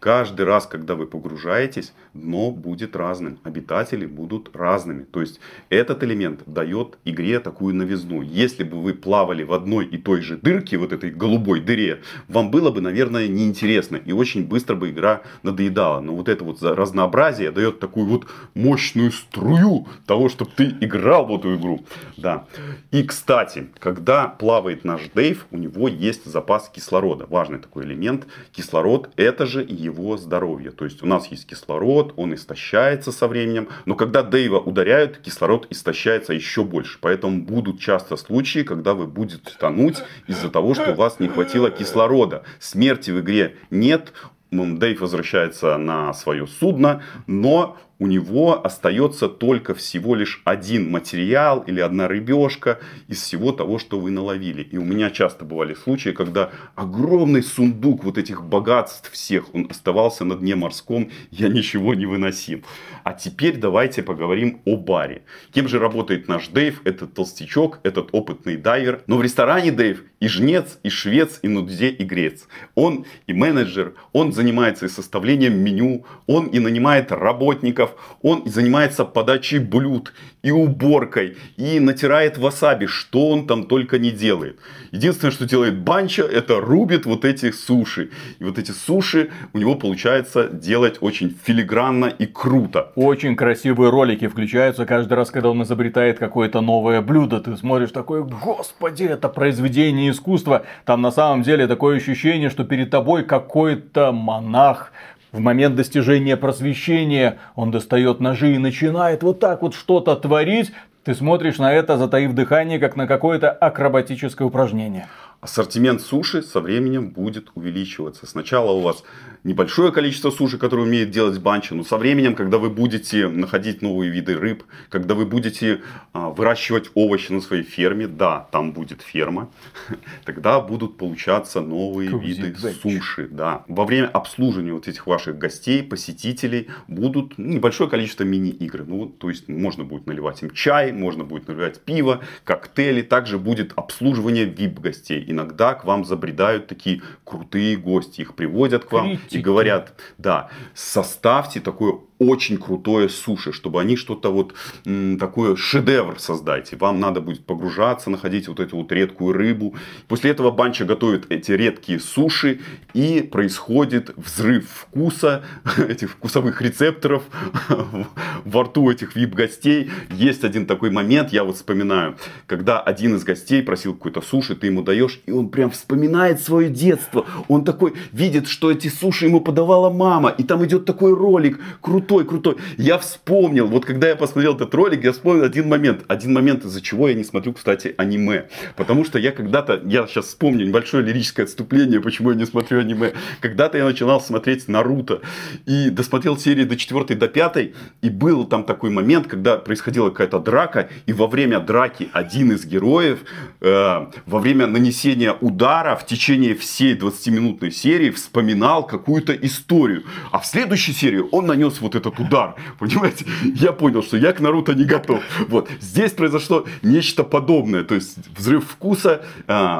Каждый 0.00 0.46
раз, 0.46 0.66
когда 0.66 0.94
вы 0.94 1.06
погружаетесь, 1.06 1.92
дно 2.14 2.50
будет 2.50 2.96
разным, 2.96 3.40
обитатели 3.44 4.06
будут 4.06 4.56
разными. 4.56 5.02
То 5.02 5.20
есть 5.20 5.38
этот 5.68 6.02
элемент 6.02 6.40
дает 6.46 6.96
игре 7.04 7.40
такую 7.40 7.74
новизну. 7.74 8.22
Если 8.22 8.64
бы 8.64 8.80
вы 8.80 8.94
плавали 8.94 9.42
в 9.42 9.52
одной 9.52 9.84
и 9.84 9.98
той 9.98 10.22
же 10.22 10.38
дырке, 10.38 10.78
вот 10.78 10.94
этой 10.94 11.10
голубой 11.10 11.60
дыре, 11.60 12.00
вам 12.28 12.50
было 12.50 12.70
бы, 12.70 12.80
наверное, 12.80 13.28
неинтересно 13.28 13.96
и 13.96 14.12
очень 14.12 14.46
быстро 14.46 14.76
бы 14.76 14.88
игра 14.88 15.20
надоедала. 15.42 16.00
Но 16.00 16.16
вот 16.16 16.30
это 16.30 16.42
вот 16.42 16.62
разнообразие 16.62 17.50
дает 17.50 17.80
такую 17.80 18.06
вот 18.06 18.26
мощную 18.54 19.12
струю 19.12 19.88
того, 20.06 20.30
чтобы 20.30 20.52
ты 20.56 20.74
играл 20.80 21.26
в 21.26 21.38
эту 21.38 21.54
игру. 21.56 21.84
Да. 22.16 22.46
И, 22.90 23.02
кстати, 23.02 23.41
когда 23.78 24.28
плавает 24.28 24.84
наш 24.84 25.02
Дейв, 25.14 25.46
у 25.50 25.56
него 25.56 25.88
есть 25.88 26.24
запас 26.24 26.68
кислорода. 26.68 27.26
Важный 27.26 27.58
такой 27.58 27.84
элемент. 27.84 28.26
Кислород– 28.52 29.10
это 29.16 29.46
же 29.46 29.62
его 29.62 30.16
здоровье. 30.16 30.70
То 30.70 30.84
есть 30.84 31.02
у 31.02 31.06
нас 31.06 31.26
есть 31.28 31.46
кислород, 31.46 32.14
он 32.16 32.34
истощается 32.34 33.12
со 33.12 33.28
временем. 33.28 33.68
Но 33.84 33.94
когда 33.94 34.22
Дэйва 34.22 34.58
ударяют, 34.58 35.18
кислород 35.18 35.66
истощается 35.70 36.32
еще 36.32 36.64
больше. 36.64 36.98
Поэтому 37.00 37.42
будут 37.42 37.80
часто 37.80 38.16
случаи, 38.16 38.62
когда 38.62 38.94
вы 38.94 39.06
будете 39.06 39.52
тонуть 39.58 39.98
из-за 40.26 40.50
того, 40.50 40.74
что 40.74 40.92
у 40.92 40.94
вас 40.94 41.20
не 41.20 41.28
хватило 41.28 41.70
кислорода. 41.70 42.44
Смерти 42.58 43.10
в 43.10 43.20
игре 43.20 43.56
нет, 43.70 44.12
Дэйв 44.52 45.00
возвращается 45.00 45.78
на 45.78 46.12
свое 46.12 46.46
судно, 46.46 47.02
но 47.26 47.78
у 48.02 48.08
него 48.08 48.66
остается 48.66 49.28
только 49.28 49.76
всего 49.76 50.16
лишь 50.16 50.42
один 50.44 50.90
материал 50.90 51.60
или 51.60 51.78
одна 51.78 52.08
рыбешка 52.08 52.80
из 53.06 53.22
всего 53.22 53.52
того, 53.52 53.78
что 53.78 54.00
вы 54.00 54.10
наловили. 54.10 54.64
И 54.64 54.76
у 54.76 54.82
меня 54.82 55.08
часто 55.10 55.44
бывали 55.44 55.74
случаи, 55.74 56.10
когда 56.10 56.50
огромный 56.74 57.44
сундук 57.44 58.02
вот 58.02 58.18
этих 58.18 58.42
богатств 58.42 59.12
всех, 59.12 59.54
он 59.54 59.68
оставался 59.70 60.24
на 60.24 60.34
дне 60.34 60.56
морском, 60.56 61.12
я 61.30 61.46
ничего 61.46 61.94
не 61.94 62.06
выносил. 62.06 62.62
А 63.04 63.12
теперь 63.12 63.56
давайте 63.56 64.02
поговорим 64.02 64.62
о 64.64 64.76
баре. 64.76 65.22
Кем 65.52 65.68
же 65.68 65.78
работает 65.78 66.26
наш 66.26 66.48
Дэйв, 66.48 66.80
этот 66.82 67.14
толстячок, 67.14 67.78
этот 67.84 68.08
опытный 68.10 68.56
дайвер. 68.56 69.02
Но 69.06 69.16
в 69.16 69.22
ресторане 69.22 69.70
Дэйв 69.70 70.02
и 70.18 70.26
жнец, 70.26 70.78
и 70.82 70.88
швец, 70.88 71.38
и 71.42 71.48
нудзе, 71.48 71.90
и 71.90 72.04
грец. 72.04 72.48
Он 72.74 73.06
и 73.28 73.32
менеджер, 73.32 73.94
он 74.12 74.32
занимается 74.32 74.86
и 74.86 74.88
составлением 74.88 75.58
меню, 75.58 76.04
он 76.26 76.46
и 76.46 76.58
нанимает 76.58 77.12
работников, 77.12 77.91
он 78.22 78.42
занимается 78.46 79.04
подачей 79.04 79.58
блюд 79.58 80.12
и 80.42 80.50
уборкой, 80.50 81.36
и 81.56 81.78
натирает 81.80 82.36
васаби, 82.36 82.86
что 82.86 83.30
он 83.30 83.46
там 83.46 83.64
только 83.66 83.98
не 83.98 84.10
делает. 84.10 84.58
Единственное, 84.90 85.32
что 85.32 85.46
делает 85.46 85.78
Банча, 85.78 86.22
это 86.22 86.60
рубит 86.60 87.06
вот 87.06 87.24
эти 87.24 87.50
суши. 87.52 88.10
И 88.40 88.44
вот 88.44 88.58
эти 88.58 88.72
суши 88.72 89.30
у 89.52 89.58
него 89.58 89.74
получается 89.74 90.48
делать 90.48 90.98
очень 91.00 91.34
филигранно 91.44 92.06
и 92.06 92.26
круто. 92.26 92.92
Очень 92.96 93.36
красивые 93.36 93.90
ролики 93.90 94.28
включаются 94.28 94.84
каждый 94.84 95.14
раз, 95.14 95.30
когда 95.30 95.50
он 95.50 95.62
изобретает 95.62 96.18
какое-то 96.18 96.60
новое 96.60 97.00
блюдо. 97.00 97.40
Ты 97.40 97.56
смотришь 97.56 97.90
такой, 97.90 98.24
господи, 98.24 99.04
это 99.04 99.28
произведение 99.28 100.10
искусства. 100.10 100.64
Там 100.84 101.02
на 101.02 101.10
самом 101.10 101.42
деле 101.42 101.66
такое 101.66 101.96
ощущение, 101.96 102.50
что 102.50 102.64
перед 102.64 102.90
тобой 102.90 103.24
какой-то 103.24 104.12
монах, 104.12 104.92
в 105.32 105.40
момент 105.40 105.74
достижения 105.76 106.36
просвещения 106.36 107.38
он 107.54 107.70
достает 107.70 108.20
ножи 108.20 108.54
и 108.54 108.58
начинает 108.58 109.22
вот 109.22 109.40
так 109.40 109.62
вот 109.62 109.74
что-то 109.74 110.14
творить. 110.14 110.72
Ты 111.04 111.14
смотришь 111.14 111.58
на 111.58 111.72
это, 111.72 111.96
затаив 111.96 112.34
дыхание, 112.34 112.78
как 112.78 112.96
на 112.96 113.06
какое-то 113.06 113.50
акробатическое 113.50 114.46
упражнение. 114.46 115.08
Ассортимент 115.42 116.00
суши 116.00 116.40
со 116.40 116.60
временем 116.60 117.10
будет 117.10 117.50
увеличиваться. 117.56 118.28
Сначала 118.28 118.70
у 118.70 118.80
вас 118.80 119.02
небольшое 119.42 119.90
количество 119.90 120.30
суши, 120.30 120.56
которые 120.56 120.86
умеет 120.86 121.10
делать 121.10 121.40
банча, 121.40 121.74
но 121.74 121.82
со 121.82 121.96
временем, 121.96 122.36
когда 122.36 122.58
вы 122.58 122.70
будете 122.70 123.26
находить 123.26 123.82
новые 123.82 124.08
виды 124.08 124.38
рыб, 124.38 124.62
когда 124.88 125.16
вы 125.16 125.26
будете 125.26 125.82
а, 126.12 126.30
выращивать 126.30 126.92
овощи 126.94 127.32
на 127.32 127.40
своей 127.40 127.64
ферме, 127.64 128.06
да, 128.06 128.46
там 128.52 128.70
будет 128.70 129.02
ферма, 129.02 129.50
тогда 130.24 130.60
будут 130.60 130.96
получаться 130.96 131.60
новые 131.60 132.16
виды 132.16 132.54
суши. 132.80 133.26
Да. 133.28 133.64
Во 133.66 133.84
время 133.84 134.06
обслуживания 134.06 134.72
вот 134.72 134.86
этих 134.86 135.08
ваших 135.08 135.38
гостей, 135.38 135.82
посетителей, 135.82 136.68
будут 136.86 137.36
небольшое 137.36 137.90
количество 137.90 138.22
мини-игр. 138.22 138.84
Ну, 138.86 139.06
то 139.06 139.28
есть 139.28 139.48
можно 139.48 139.82
будет 139.82 140.06
наливать 140.06 140.40
им 140.44 140.50
чай, 140.50 140.92
можно 140.92 141.24
будет 141.24 141.48
наливать 141.48 141.80
пиво, 141.80 142.20
коктейли, 142.44 143.02
также 143.02 143.40
будет 143.40 143.72
обслуживание 143.74 144.46
VIP-гостей 144.46 145.31
иногда 145.32 145.74
к 145.74 145.84
вам 145.84 146.04
забредают 146.04 146.68
такие 146.68 147.02
крутые 147.24 147.76
гости, 147.76 148.20
их 148.20 148.34
приводят 148.34 148.84
к 148.84 148.92
вам 148.92 149.16
Критики. 149.16 149.36
и 149.36 149.40
говорят, 149.40 149.94
да, 150.18 150.48
составьте 150.74 151.60
такое 151.60 151.98
очень 152.28 152.56
крутое 152.58 153.08
суши, 153.08 153.52
чтобы 153.52 153.80
они 153.80 153.96
что-то 153.96 154.30
вот 154.30 154.54
м, 154.86 155.18
такое 155.18 155.56
шедевр 155.56 156.18
создать. 156.18 156.72
И 156.72 156.76
вам 156.76 157.00
надо 157.00 157.20
будет 157.20 157.44
погружаться, 157.44 158.10
находить 158.10 158.48
вот 158.48 158.60
эту 158.60 158.76
вот 158.76 158.92
редкую 158.92 159.32
рыбу. 159.32 159.74
После 160.08 160.30
этого 160.30 160.50
банча 160.50 160.84
готовит 160.84 161.30
эти 161.30 161.52
редкие 161.52 162.00
суши 162.00 162.60
и 162.94 163.20
происходит 163.22 164.12
взрыв 164.16 164.68
вкуса, 164.68 165.44
этих 165.76 166.10
вкусовых 166.10 166.62
рецепторов 166.62 167.24
во 168.44 168.62
рту 168.62 168.90
этих 168.90 169.16
вип-гостей. 169.16 169.90
Есть 170.10 170.44
один 170.44 170.66
такой 170.66 170.90
момент, 170.90 171.32
я 171.32 171.44
вот 171.44 171.56
вспоминаю, 171.56 172.16
когда 172.46 172.80
один 172.80 173.16
из 173.16 173.24
гостей 173.24 173.62
просил 173.62 173.94
какой-то 173.94 174.20
суши, 174.20 174.54
ты 174.54 174.66
ему 174.68 174.82
даешь, 174.82 175.20
и 175.26 175.32
он 175.32 175.48
прям 175.48 175.70
вспоминает 175.70 176.40
свое 176.40 176.68
детство. 176.68 177.26
Он 177.48 177.64
такой 177.64 177.94
видит, 178.12 178.48
что 178.48 178.70
эти 178.70 178.88
суши 178.88 179.26
ему 179.26 179.40
подавала 179.40 179.90
мама, 179.90 180.30
и 180.30 180.42
там 180.42 180.64
идет 180.64 180.84
такой 180.84 181.14
ролик 181.14 181.60
крутой 181.80 182.11
крутой, 182.12 182.24
крутой. 182.26 182.56
Я 182.76 182.98
вспомнил, 182.98 183.66
вот 183.66 183.84
когда 183.84 184.08
я 184.08 184.16
посмотрел 184.16 184.54
этот 184.54 184.74
ролик, 184.74 185.04
я 185.04 185.12
вспомнил 185.12 185.44
один 185.44 185.68
момент. 185.68 186.04
Один 186.08 186.32
момент, 186.32 186.64
из-за 186.64 186.80
чего 186.80 187.08
я 187.08 187.14
не 187.14 187.24
смотрю, 187.24 187.52
кстати, 187.52 187.94
аниме. 187.96 188.48
Потому 188.76 189.04
что 189.04 189.18
я 189.18 189.32
когда-то, 189.32 189.80
я 189.84 190.06
сейчас 190.06 190.26
вспомню 190.26 190.66
небольшое 190.66 191.04
лирическое 191.04 191.46
отступление, 191.46 192.00
почему 192.00 192.30
я 192.30 192.36
не 192.36 192.46
смотрю 192.46 192.80
аниме. 192.80 193.12
Когда-то 193.40 193.78
я 193.78 193.84
начинал 193.84 194.20
смотреть 194.20 194.68
Наруто 194.68 195.20
и 195.66 195.90
досмотрел 195.90 196.36
серии 196.36 196.64
до 196.64 196.76
4 196.76 197.14
до 197.16 197.28
5, 197.28 197.56
и 198.02 198.10
был 198.10 198.44
там 198.44 198.64
такой 198.64 198.90
момент, 198.90 199.26
когда 199.26 199.56
происходила 199.56 200.10
какая-то 200.10 200.38
драка, 200.38 200.88
и 201.06 201.12
во 201.12 201.26
время 201.26 201.60
драки 201.60 202.08
один 202.12 202.52
из 202.52 202.66
героев 202.66 203.20
э, 203.60 204.06
во 204.26 204.38
время 204.38 204.66
нанесения 204.66 205.32
удара 205.40 205.96
в 205.96 206.06
течение 206.06 206.54
всей 206.54 206.94
20-минутной 206.94 207.70
серии 207.70 208.10
вспоминал 208.10 208.86
какую-то 208.86 209.32
историю. 209.32 210.04
А 210.30 210.38
в 210.38 210.46
следующей 210.46 210.92
серии 210.92 211.22
он 211.30 211.46
нанес 211.46 211.80
вот 211.80 211.94
этот 212.02 212.20
удар. 212.20 212.54
Понимаете? 212.78 213.24
Я 213.42 213.72
понял, 213.72 214.02
что 214.02 214.16
я 214.16 214.32
к 214.32 214.40
Наруто 214.40 214.74
не 214.74 214.84
готов. 214.84 215.22
Вот. 215.48 215.68
Здесь 215.80 216.12
произошло 216.12 216.64
нечто 216.82 217.24
подобное. 217.24 217.84
То 217.84 217.94
есть 217.94 218.18
взрыв 218.36 218.64
вкуса, 218.64 219.24
э, 219.46 219.78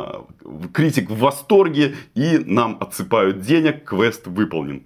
критик 0.73 1.11
в 1.11 1.19
восторге 1.19 1.95
и 2.14 2.38
нам 2.38 2.76
отсыпают 2.81 3.41
денег, 3.41 3.85
квест 3.85 4.26
выполнен. 4.26 4.83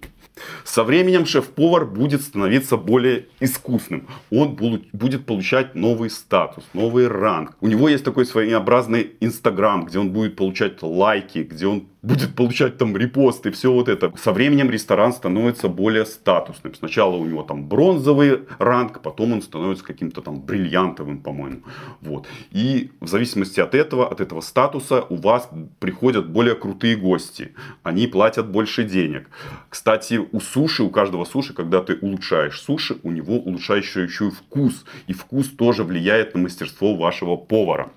Со 0.63 0.83
временем 0.83 1.25
шеф-повар 1.25 1.85
будет 1.85 2.21
становиться 2.21 2.77
более 2.77 3.25
искусным. 3.39 4.07
Он 4.31 4.55
будет 4.93 5.25
получать 5.25 5.75
новый 5.75 6.09
статус, 6.09 6.63
новый 6.73 7.07
ранг. 7.07 7.55
У 7.61 7.67
него 7.67 7.89
есть 7.89 8.03
такой 8.03 8.25
своеобразный 8.25 9.11
инстаграм, 9.19 9.85
где 9.85 9.99
он 9.99 10.11
будет 10.11 10.35
получать 10.35 10.81
лайки, 10.81 11.39
где 11.39 11.67
он 11.67 11.87
будет 12.01 12.35
получать 12.35 12.77
там 12.77 12.95
репосты, 12.95 13.51
все 13.51 13.71
вот 13.71 13.89
это. 13.89 14.13
Со 14.17 14.31
временем 14.31 14.69
ресторан 14.69 15.13
становится 15.13 15.67
более 15.67 16.05
статусным. 16.05 16.73
Сначала 16.75 17.15
у 17.15 17.25
него 17.25 17.43
там 17.43 17.67
бронзовый 17.67 18.41
ранг, 18.59 19.01
потом 19.01 19.33
он 19.33 19.41
становится 19.41 19.83
каким-то 19.83 20.21
там 20.21 20.41
бриллиантовым, 20.41 21.21
по-моему. 21.21 21.61
Вот. 22.01 22.27
И 22.51 22.91
в 22.99 23.07
зависимости 23.07 23.59
от 23.59 23.75
этого, 23.75 24.09
от 24.09 24.21
этого 24.21 24.41
статуса, 24.41 25.05
у 25.09 25.15
вас 25.15 25.49
приходят 25.79 26.29
более 26.29 26.55
крутые 26.55 26.95
гости. 26.95 27.53
Они 27.83 28.07
платят 28.07 28.49
больше 28.49 28.83
денег. 28.83 29.29
Кстати, 29.69 30.19
у 30.31 30.39
суши, 30.39 30.83
у 30.83 30.89
каждого 30.89 31.25
суши, 31.25 31.53
когда 31.53 31.81
ты 31.81 31.95
улучшаешь 31.95 32.59
суши, 32.61 32.97
у 33.03 33.11
него 33.11 33.35
улучшающий 33.35 34.03
еще 34.03 34.27
и 34.27 34.31
вкус. 34.31 34.85
И 35.07 35.13
вкус 35.13 35.49
тоже 35.49 35.83
влияет 35.83 36.35
на 36.35 36.41
мастерство 36.41 36.95
вашего 36.95 37.35
повара. 37.35 37.89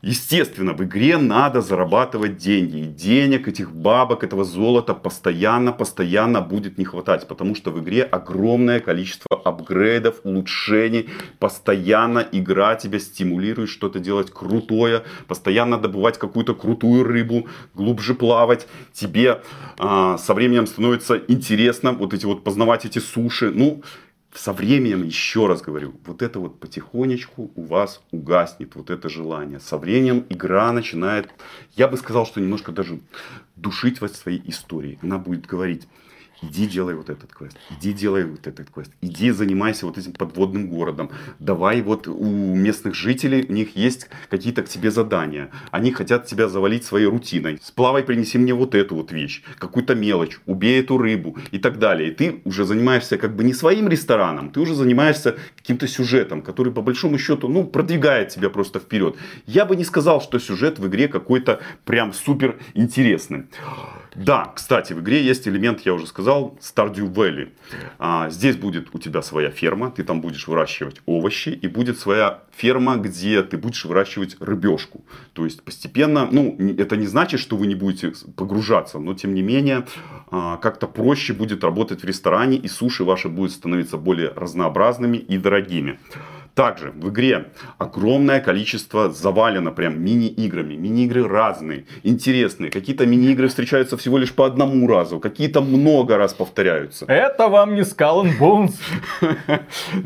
Естественно, 0.00 0.74
в 0.74 0.84
игре 0.84 1.18
надо 1.18 1.60
зарабатывать 1.60 2.36
деньги. 2.36 2.78
И 2.78 2.84
денег, 2.84 3.48
этих 3.48 3.72
бабок, 3.72 4.22
этого 4.22 4.44
золота 4.44 4.94
постоянно, 4.94 5.72
постоянно 5.72 6.40
будет 6.40 6.78
не 6.78 6.84
хватать. 6.84 7.26
Потому 7.26 7.56
что 7.56 7.72
в 7.72 7.80
игре 7.80 8.04
огромное 8.04 8.78
количество 8.78 9.36
апгрейдов, 9.44 10.20
улучшений. 10.22 11.08
Постоянно 11.40 12.24
игра 12.30 12.76
тебя 12.76 13.00
стимулирует 13.00 13.70
что-то 13.70 13.98
делать 13.98 14.30
крутое. 14.30 15.02
Постоянно 15.26 15.78
добывать 15.78 16.16
какую-то 16.16 16.54
крутую 16.54 17.02
рыбу, 17.02 17.48
глубже 17.74 18.14
плавать. 18.14 18.68
Тебе 18.92 19.42
а, 19.78 20.16
со 20.16 20.32
временем 20.32 20.68
становится 20.68 21.20
интересно 21.26 21.90
вот 21.90 22.14
эти 22.14 22.24
вот 22.24 22.44
познавать 22.44 22.84
эти 22.84 23.00
суши. 23.00 23.50
Ну, 23.50 23.82
со 24.34 24.52
временем, 24.52 25.04
еще 25.04 25.46
раз 25.46 25.62
говорю, 25.62 25.94
вот 26.04 26.22
это 26.22 26.38
вот 26.38 26.60
потихонечку 26.60 27.50
у 27.54 27.64
вас 27.64 28.02
угаснет, 28.10 28.74
вот 28.76 28.90
это 28.90 29.08
желание. 29.08 29.58
Со 29.58 29.78
временем 29.78 30.26
игра 30.28 30.70
начинает, 30.72 31.30
я 31.76 31.88
бы 31.88 31.96
сказал, 31.96 32.26
что 32.26 32.40
немножко 32.40 32.72
даже 32.72 33.00
душить 33.56 34.00
вас 34.00 34.12
своей 34.12 34.42
историей. 34.44 34.98
Она 35.02 35.18
будет 35.18 35.46
говорить, 35.46 35.88
иди 36.42 36.66
делай 36.66 36.94
вот 36.94 37.10
этот 37.10 37.32
квест, 37.32 37.56
иди 37.70 37.92
делай 37.92 38.24
вот 38.24 38.46
этот 38.46 38.70
квест, 38.70 38.92
иди 39.00 39.30
занимайся 39.30 39.86
вот 39.86 39.98
этим 39.98 40.12
подводным 40.12 40.68
городом, 40.68 41.10
давай 41.38 41.82
вот 41.82 42.08
у 42.08 42.24
местных 42.24 42.94
жителей, 42.94 43.46
у 43.48 43.52
них 43.52 43.76
есть 43.76 44.08
какие-то 44.30 44.62
к 44.62 44.68
тебе 44.68 44.90
задания, 44.90 45.50
они 45.70 45.92
хотят 45.92 46.26
тебя 46.26 46.48
завалить 46.48 46.84
своей 46.84 47.06
рутиной, 47.06 47.58
сплавай, 47.62 48.02
принеси 48.02 48.38
мне 48.38 48.54
вот 48.54 48.74
эту 48.74 48.94
вот 48.94 49.12
вещь, 49.12 49.42
какую-то 49.58 49.94
мелочь, 49.94 50.38
убей 50.46 50.80
эту 50.80 50.98
рыбу 50.98 51.36
и 51.50 51.58
так 51.58 51.78
далее. 51.78 52.10
И 52.10 52.14
ты 52.14 52.40
уже 52.44 52.64
занимаешься 52.64 53.18
как 53.18 53.34
бы 53.34 53.44
не 53.44 53.54
своим 53.54 53.88
рестораном, 53.88 54.50
ты 54.50 54.60
уже 54.60 54.74
занимаешься 54.74 55.36
каким-то 55.56 55.86
сюжетом, 55.86 56.42
который 56.42 56.72
по 56.72 56.82
большому 56.82 57.18
счету, 57.18 57.48
ну, 57.48 57.64
продвигает 57.64 58.28
тебя 58.28 58.50
просто 58.50 58.78
вперед. 58.78 59.16
Я 59.46 59.64
бы 59.64 59.76
не 59.76 59.84
сказал, 59.84 60.20
что 60.20 60.38
сюжет 60.38 60.78
в 60.78 60.86
игре 60.86 61.08
какой-то 61.08 61.60
прям 61.84 62.12
супер 62.12 62.58
интересный. 62.74 63.46
Да, 64.14 64.52
кстати, 64.54 64.94
в 64.94 65.00
игре 65.00 65.22
есть 65.22 65.46
элемент, 65.46 65.82
я 65.82 65.94
уже 65.94 66.06
сказал, 66.06 66.27
Stardew 66.28 67.12
Valley. 67.12 67.48
А, 67.98 68.30
здесь 68.30 68.56
будет 68.56 68.94
у 68.94 68.98
тебя 68.98 69.22
своя 69.22 69.50
ферма, 69.50 69.90
ты 69.90 70.04
там 70.04 70.20
будешь 70.20 70.46
выращивать 70.46 71.00
овощи, 71.06 71.48
и 71.50 71.68
будет 71.68 71.98
своя 71.98 72.42
ферма, 72.56 72.96
где 72.96 73.42
ты 73.42 73.56
будешь 73.56 73.84
выращивать 73.84 74.36
рыбешку. 74.40 75.04
То 75.32 75.44
есть 75.44 75.62
постепенно, 75.62 76.28
ну, 76.30 76.56
это 76.78 76.96
не 76.96 77.06
значит, 77.06 77.40
что 77.40 77.56
вы 77.56 77.66
не 77.66 77.74
будете 77.74 78.12
погружаться, 78.36 78.98
но 78.98 79.14
тем 79.14 79.34
не 79.34 79.42
менее, 79.42 79.86
а, 80.30 80.56
как-то 80.56 80.86
проще 80.86 81.32
будет 81.32 81.64
работать 81.64 82.02
в 82.02 82.04
ресторане, 82.04 82.56
и 82.56 82.68
суши 82.68 83.04
ваши 83.04 83.28
будут 83.28 83.52
становиться 83.52 83.96
более 83.96 84.32
разнообразными 84.36 85.16
и 85.16 85.38
дорогими. 85.38 85.98
Также 86.58 86.90
в 86.90 87.10
игре 87.10 87.52
огромное 87.78 88.40
количество 88.40 89.12
завалено 89.12 89.70
прям 89.70 90.02
мини-играми. 90.02 90.74
Мини-игры 90.74 91.28
разные, 91.28 91.84
интересные. 92.02 92.72
Какие-то 92.72 93.06
мини-игры 93.06 93.46
встречаются 93.46 93.96
всего 93.96 94.18
лишь 94.18 94.32
по 94.32 94.44
одному 94.44 94.88
разу, 94.88 95.20
какие-то 95.20 95.60
много 95.60 96.16
раз 96.16 96.34
повторяются. 96.34 97.04
Это 97.06 97.46
вам 97.46 97.76
не 97.76 97.82
Skull 97.82 98.24
and 98.24 98.38
Bones. 98.40 98.74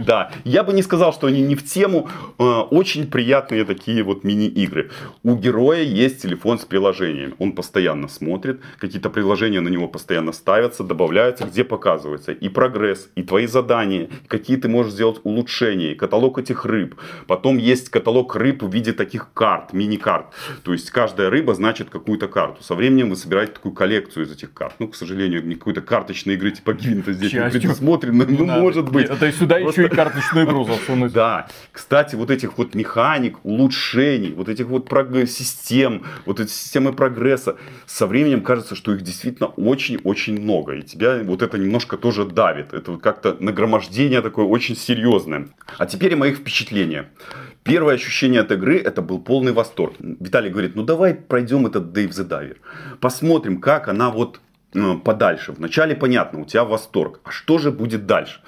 Да, 0.06 0.30
я 0.44 0.62
бы 0.62 0.74
не 0.74 0.82
сказал, 0.82 1.14
что 1.14 1.26
они 1.26 1.40
не 1.40 1.54
в 1.54 1.64
тему. 1.64 2.10
Э, 2.38 2.44
очень 2.70 3.06
приятные 3.06 3.64
такие 3.64 4.02
вот 4.02 4.22
мини-игры. 4.22 4.90
У 5.22 5.36
героя 5.36 5.82
есть 5.82 6.20
телефон 6.20 6.58
с 6.58 6.66
приложением. 6.66 7.34
Он 7.38 7.52
постоянно 7.52 8.08
смотрит, 8.08 8.60
какие-то 8.78 9.08
приложения 9.08 9.60
на 9.60 9.70
него 9.70 9.88
постоянно 9.88 10.32
ставятся, 10.32 10.84
добавляются, 10.84 11.46
где 11.46 11.64
показывается 11.64 12.32
и 12.32 12.50
прогресс, 12.50 13.08
и 13.16 13.22
твои 13.22 13.46
задания, 13.46 14.10
какие 14.28 14.58
ты 14.58 14.68
можешь 14.68 14.92
сделать 14.92 15.20
улучшения, 15.24 15.94
каталог 15.94 16.41
этих 16.42 16.64
рыб. 16.64 16.94
Потом 17.26 17.58
есть 17.58 17.88
каталог 17.88 18.36
рыб 18.36 18.62
в 18.62 18.72
виде 18.72 18.92
таких 18.92 19.32
карт, 19.32 19.72
мини-карт. 19.72 20.26
То 20.62 20.72
есть 20.72 20.90
каждая 20.90 21.30
рыба 21.30 21.54
значит 21.54 21.90
какую-то 21.90 22.28
карту. 22.28 22.62
Со 22.62 22.74
временем 22.74 23.10
вы 23.10 23.16
собираете 23.16 23.54
такую 23.54 23.72
коллекцию 23.74 24.26
из 24.26 24.32
этих 24.32 24.52
карт. 24.52 24.74
Ну, 24.78 24.88
к 24.88 24.94
сожалению, 24.94 25.44
не 25.44 25.54
какой-то 25.54 25.80
карточной 25.80 26.34
игры 26.34 26.50
типа 26.50 26.74
Гвинта 26.74 27.12
здесь 27.12 27.32
не 27.32 27.50
предусмотрено. 27.50 28.26
Ну, 28.28 28.46
Надо. 28.46 28.60
может 28.60 28.90
быть. 28.90 29.08
То 29.08 29.26
есть 29.26 29.38
сюда 29.38 29.58
Просто... 29.60 29.82
еще 29.82 29.92
и 29.92 29.94
карточную 29.94 30.46
игру 30.46 30.64
засунуть. 30.64 31.12
Да. 31.22 31.46
Кстати, 31.72 32.16
вот 32.16 32.30
этих 32.30 32.56
вот 32.58 32.74
механик, 32.74 33.38
улучшений, 33.44 34.32
вот 34.32 34.48
этих 34.48 34.66
вот 34.66 34.88
систем, 35.28 36.04
вот 36.26 36.40
эти 36.40 36.50
системы 36.50 36.92
прогресса, 36.92 37.56
со 37.86 38.06
временем 38.06 38.42
кажется, 38.42 38.74
что 38.74 38.94
их 38.94 39.02
действительно 39.02 39.48
очень-очень 39.48 40.40
много. 40.40 40.74
И 40.74 40.82
тебя 40.82 41.20
вот 41.22 41.42
это 41.42 41.58
немножко 41.58 41.96
тоже 41.96 42.24
давит. 42.24 42.72
Это 42.72 42.92
вот 42.92 43.02
как-то 43.02 43.36
нагромождение 43.40 44.22
такое 44.22 44.46
очень 44.46 44.76
серьезное. 44.76 45.48
А 45.78 45.86
теперь 45.86 46.16
моих 46.22 46.38
впечатления. 46.38 47.08
Первое 47.64 47.94
ощущение 47.94 48.42
от 48.42 48.52
игры 48.52 48.78
это 48.78 49.02
был 49.02 49.20
полный 49.20 49.52
восторг. 49.52 49.94
Виталий 49.98 50.50
говорит, 50.50 50.76
ну 50.76 50.84
давай 50.84 51.14
пройдем 51.14 51.66
этот 51.66 51.96
Dave 51.96 52.10
the 52.10 52.28
Diver. 52.28 52.56
Посмотрим, 53.00 53.60
как 53.60 53.88
она 53.88 54.10
вот 54.10 54.40
ну, 54.72 55.00
подальше. 55.00 55.52
Вначале 55.52 55.96
понятно, 55.96 56.40
у 56.40 56.44
тебя 56.44 56.64
восторг. 56.64 57.20
А 57.24 57.30
что 57.30 57.58
же 57.58 57.72
будет 57.72 58.06
дальше? 58.06 58.40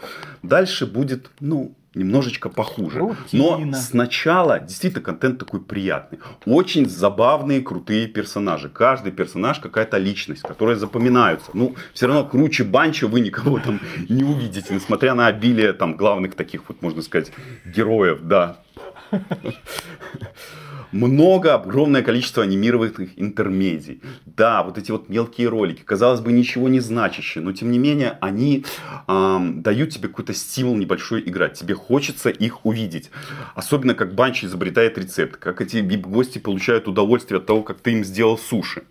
Дальше 0.43 0.87
будет, 0.87 1.31
ну, 1.41 1.75
немножечко 1.95 2.49
похуже. 2.49 2.99
Рутина. 2.99 3.27
Но 3.33 3.73
сначала 3.75 4.61
действительно 4.61 5.03
контент 5.03 5.39
такой 5.39 5.61
приятный. 5.61 6.19
Очень 6.47 6.89
забавные, 6.89 7.61
крутые 7.61 8.07
персонажи. 8.07 8.69
Каждый 8.69 9.13
персонаж 9.13 9.59
какая-то 9.61 9.99
личность, 9.99 10.43
которая 10.43 10.77
запоминаются. 10.77 11.51
Ну, 11.55 11.75
все 11.93 12.07
равно 12.07 12.25
круче 12.25 12.65
Банча 12.65 13.07
вы 13.07 13.21
никого 13.21 13.59
там 13.59 13.81
не 14.09 14.25
увидите, 14.25 14.75
несмотря 14.75 15.15
на 15.15 15.27
обилие 15.27 15.73
там 15.73 15.97
главных 15.97 16.35
таких 16.35 16.69
вот, 16.69 16.83
можно 16.83 17.03
сказать, 17.03 17.33
героев, 17.65 18.21
да 18.23 18.59
много, 20.95 21.55
огромное 21.55 22.03
количество 22.03 22.43
анимированных 22.43 23.19
интермедий. 23.19 24.01
Да, 24.27 24.63
вот 24.63 24.79
эти 24.79 24.93
вот 24.93 25.09
мелкие 25.09 25.49
ролики, 25.49 25.83
казалось 25.83 26.21
бы, 26.21 26.33
ничего 26.33 26.69
не 26.69 26.81
значащие, 26.81 27.43
но 27.43 27.53
тем 27.53 27.71
не 27.73 27.79
менее 27.79 28.17
они 28.21 28.65
эм, 29.09 29.63
дают 29.63 29.91
тебе 29.91 30.09
какой-то 30.09 30.33
стимул 30.33 30.77
небольшой 30.77 31.21
играть. 31.21 31.59
Тебе 31.59 31.75
хочется 31.75 32.31
их 32.31 32.65
увидеть. 32.65 33.11
Особенно 33.55 33.95
как 33.95 34.15
Банчи 34.15 34.47
изобретает 34.47 34.97
рецепт, 34.97 35.37
как 35.37 35.61
эти 35.61 35.79
вип-гости 35.79 36.39
получают 36.39 36.87
удовольствие 36.87 37.39
от 37.39 37.47
того, 37.47 37.63
как 37.63 37.81
ты 37.81 37.93
им 37.93 38.05
сделал 38.05 38.39
суши. 38.39 38.85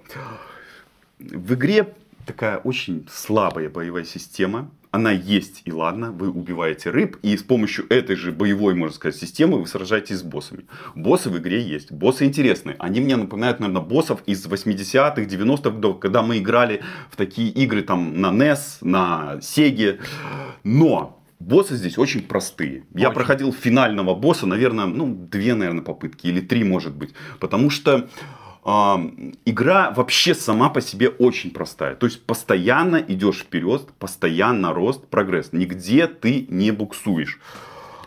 В 1.19 1.53
игре 1.53 1.93
такая 2.25 2.57
очень 2.57 3.07
слабая 3.09 3.69
боевая 3.69 4.03
система 4.03 4.69
она 4.93 5.11
есть, 5.11 5.63
и 5.65 5.71
ладно, 5.71 6.11
вы 6.11 6.29
убиваете 6.29 6.91
рыб, 6.91 7.17
и 7.23 7.35
с 7.35 7.41
помощью 7.41 7.91
этой 7.91 8.15
же 8.15 8.31
боевой, 8.31 8.75
можно 8.75 8.93
сказать, 8.93 9.19
системы 9.19 9.59
вы 9.59 9.65
сражаетесь 9.65 10.17
с 10.17 10.21
боссами. 10.21 10.67
Боссы 10.93 11.31
в 11.31 11.37
игре 11.39 11.63
есть, 11.63 11.91
боссы 11.91 12.25
интересные. 12.25 12.75
Они 12.77 13.01
мне 13.01 13.15
напоминают, 13.15 13.59
наверное, 13.59 13.81
боссов 13.81 14.21
из 14.27 14.45
80-х, 14.45 15.23
90-х 15.23 15.71
годов, 15.71 15.99
когда 15.99 16.21
мы 16.21 16.37
играли 16.37 16.83
в 17.09 17.15
такие 17.15 17.49
игры 17.49 17.81
там 17.81 18.21
на 18.21 18.27
NES, 18.27 18.59
на 18.81 19.39
Sega. 19.41 19.99
Но 20.63 21.19
Боссы 21.39 21.75
здесь 21.75 21.97
очень 21.97 22.21
простые. 22.21 22.85
Очень. 22.91 23.01
Я 23.01 23.09
проходил 23.09 23.51
финального 23.51 24.15
босса, 24.15 24.45
наверное, 24.45 24.85
ну, 24.85 25.13
две, 25.13 25.55
наверное, 25.55 25.81
попытки 25.81 26.27
или 26.27 26.39
три, 26.39 26.63
может 26.63 26.95
быть. 26.95 27.13
Потому 27.39 27.69
что 27.69 28.07
игра 28.65 29.91
вообще 29.91 30.33
сама 30.33 30.69
по 30.69 30.81
себе 30.81 31.09
очень 31.09 31.51
простая. 31.51 31.95
То 31.95 32.05
есть 32.05 32.25
постоянно 32.25 32.97
идешь 32.97 33.39
вперед, 33.39 33.89
постоянно 33.99 34.73
рост, 34.73 35.07
прогресс. 35.07 35.49
Нигде 35.51 36.07
ты 36.07 36.45
не 36.49 36.71
буксуешь. 36.71 37.39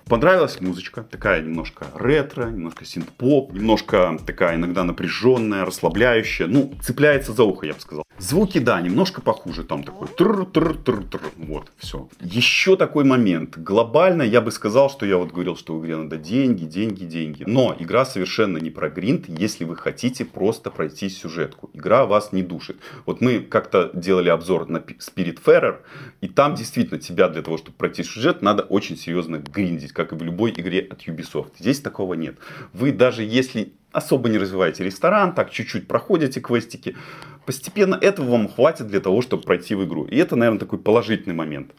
Понравилась 0.09 0.61
музычка, 0.61 1.03
такая 1.03 1.42
немножко 1.42 1.87
ретро, 1.95 2.49
немножко 2.49 2.85
синт-поп, 2.85 3.53
немножко 3.53 4.16
такая 4.25 4.55
иногда 4.55 4.85
напряженная, 4.85 5.64
расслабляющая. 5.64 6.47
Ну, 6.47 6.73
цепляется 6.81 7.33
за 7.33 7.42
ухо, 7.42 7.66
я 7.66 7.75
бы 7.75 7.81
сказал. 7.81 8.06
Звуки, 8.18 8.59
да, 8.59 8.81
немножко 8.81 9.20
похуже. 9.20 9.62
Там 9.62 9.85
такой 9.85 10.09
тр 10.09 10.46
тр 10.46 10.74
тр 10.74 11.02
тр 11.05 11.20
Вот, 11.37 11.70
все. 11.76 12.09
Еще 12.20 12.76
такой 12.76 13.05
момент. 13.05 13.59
Глобально 13.59 14.22
я 14.22 14.40
бы 14.40 14.50
сказал, 14.50 14.88
что 14.88 15.05
я 15.05 15.18
вот 15.18 15.33
говорил, 15.33 15.57
что 15.57 15.76
в 15.76 15.83
игре 15.83 15.96
надо 15.96 16.16
деньги, 16.16 16.64
деньги, 16.64 17.05
деньги. 17.05 17.44
Но 17.46 17.76
игра 17.79 18.07
совершенно 18.07 18.59
не 18.59 18.70
про 18.70 18.88
гринд, 18.88 19.29
если 19.29 19.64
вы 19.64 19.76
хотите 19.76 20.24
просто 20.24 20.70
пройти 20.70 21.09
сюжетку. 21.11 21.70
Игра 21.74 22.07
вас 22.07 22.33
не 22.33 22.42
душит. 22.42 22.79
Вот 23.05 23.20
мы 23.20 23.40
как-то 23.40 23.90
делали 23.92 24.31
обзор 24.31 24.68
на 24.68 24.79
Spirit 24.79 25.37
Spiritfarer, 25.37 25.79
и 26.20 26.29
там 26.29 26.55
действительно 26.55 26.98
тебя 26.98 27.29
для 27.29 27.42
того, 27.42 27.59
чтобы 27.59 27.76
пройти 27.76 28.02
сюжет, 28.02 28.42
надо 28.42 28.62
очень 28.62 28.96
серьезно 28.96 29.37
гриндить 29.37 29.92
как 29.92 30.12
и 30.12 30.16
в 30.16 30.22
любой 30.22 30.52
игре 30.52 30.81
от 30.81 31.07
Ubisoft. 31.07 31.52
Здесь 31.59 31.81
такого 31.81 32.14
нет. 32.14 32.37
Вы 32.72 32.92
даже 32.92 33.22
если 33.22 33.72
особо 33.92 34.29
не 34.29 34.38
развиваете 34.38 34.85
ресторан, 34.85 35.35
так 35.35 35.50
чуть-чуть 35.50 35.88
проходите 35.88 36.40
квестики, 36.40 36.96
постепенно 37.46 37.94
этого 37.94 38.32
вам 38.32 38.48
хватит 38.48 38.88
для 38.88 39.00
того, 39.00 39.22
чтобы 39.22 39.44
пройти 39.44 39.74
в 39.74 39.85
игру. 39.85 40.04
И 40.04 40.16
это, 40.16 40.37
наверное, 40.37 40.61
такой 40.61 40.78
положительный 40.78 41.35
момент. 41.35 41.72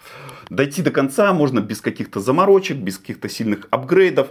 Дойти 0.50 0.82
до 0.82 0.92
конца 0.92 1.34
можно 1.34 1.60
без 1.60 1.82
каких-то 1.82 2.20
заморочек, 2.20 2.78
без 2.78 2.98
каких-то 2.98 3.30
сильных 3.30 3.68
апгрейдов. 3.70 4.30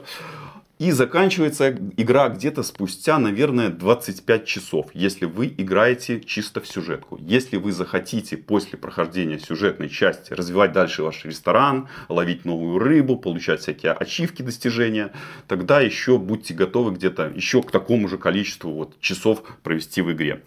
И 0.78 0.90
заканчивается 0.90 1.70
игра 1.96 2.28
где-то 2.28 2.62
спустя, 2.62 3.18
наверное, 3.18 3.70
25 3.70 4.44
часов, 4.44 4.88
если 4.92 5.24
вы 5.24 5.46
играете 5.46 6.20
чисто 6.20 6.60
в 6.60 6.66
сюжетку. 6.66 7.18
Если 7.18 7.56
вы 7.56 7.72
захотите 7.72 8.36
после 8.36 8.78
прохождения 8.78 9.38
сюжетной 9.38 9.88
части 9.88 10.34
развивать 10.34 10.72
дальше 10.72 11.02
ваш 11.02 11.24
ресторан, 11.24 11.88
ловить 12.10 12.44
новую 12.44 12.78
рыбу, 12.78 13.16
получать 13.16 13.60
всякие 13.60 13.92
ачивки, 13.92 14.42
достижения, 14.42 15.12
тогда 15.48 15.80
еще 15.80 16.18
будьте 16.18 16.52
готовы 16.52 16.92
где-то 16.92 17.32
еще 17.34 17.62
к 17.62 17.70
такому 17.70 18.06
же 18.06 18.18
количеству 18.18 18.70
вот 18.70 19.00
часов 19.00 19.42
провести 19.62 20.02
в 20.02 20.12
игре. 20.12 20.42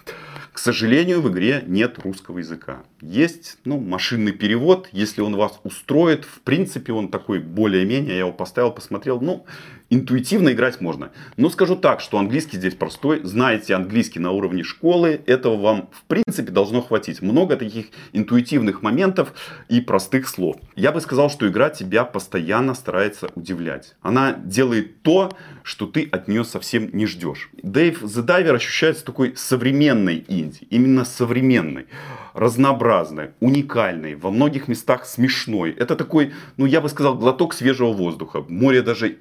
К 0.60 0.62
сожалению, 0.62 1.22
в 1.22 1.32
игре 1.32 1.64
нет 1.66 2.00
русского 2.00 2.40
языка. 2.40 2.84
Есть 3.00 3.60
ну, 3.64 3.80
машинный 3.80 4.34
перевод, 4.34 4.90
если 4.92 5.22
он 5.22 5.38
вас 5.38 5.58
устроит. 5.64 6.26
В 6.26 6.42
принципе, 6.42 6.92
он 6.92 7.08
такой 7.08 7.40
более-менее, 7.40 8.16
я 8.16 8.20
его 8.20 8.34
поставил, 8.34 8.74
посмотрел. 8.74 9.22
Ну, 9.22 9.46
интуитивно 9.90 10.52
играть 10.52 10.82
можно. 10.82 11.12
Но 11.38 11.50
скажу 11.50 11.76
так, 11.76 12.02
что 12.02 12.18
английский 12.18 12.58
здесь 12.58 12.76
простой. 12.76 13.22
Знаете 13.24 13.76
английский 13.76 14.20
на 14.20 14.32
уровне 14.32 14.64
школы, 14.64 15.22
этого 15.26 15.58
вам 15.58 15.90
в 15.92 16.04
принципе 16.06 16.52
должно 16.52 16.82
хватить. 16.82 17.22
Много 17.22 17.56
таких 17.58 17.88
интуитивных 18.14 18.82
моментов 18.82 19.34
и 19.68 19.82
простых 19.82 20.28
слов. 20.28 20.58
Я 20.76 20.92
бы 20.92 21.02
сказал, 21.02 21.30
что 21.30 21.48
игра 21.48 21.70
тебя 21.70 22.06
постоянно 22.06 22.74
старается 22.74 23.30
удивлять. 23.36 23.96
Она 24.02 24.34
делает 24.34 25.02
то, 25.02 25.32
что 25.64 25.86
ты 25.86 26.08
от 26.12 26.28
нее 26.28 26.44
совсем 26.44 26.90
не 26.94 27.06
ждешь. 27.06 27.50
Dave 27.62 28.02
the 28.04 28.26
Diver 28.26 28.56
ощущается 28.56 29.06
такой 29.06 29.34
современной 29.36 30.24
инди. 30.28 30.68
Именно 30.70 31.06
современной 31.06 31.88
разнообразной, 32.34 33.32
уникальной, 33.40 34.16
во 34.16 34.32
многих 34.32 34.68
местах 34.68 35.06
смешной. 35.06 35.72
Это 35.72 35.96
такой, 35.96 36.34
ну 36.58 36.66
я 36.66 36.82
бы 36.82 36.90
сказал, 36.90 37.16
глоток 37.16 37.54
свежего 37.54 37.92
воздуха. 37.92 38.46
Море 38.48 38.82
даже 38.82 39.16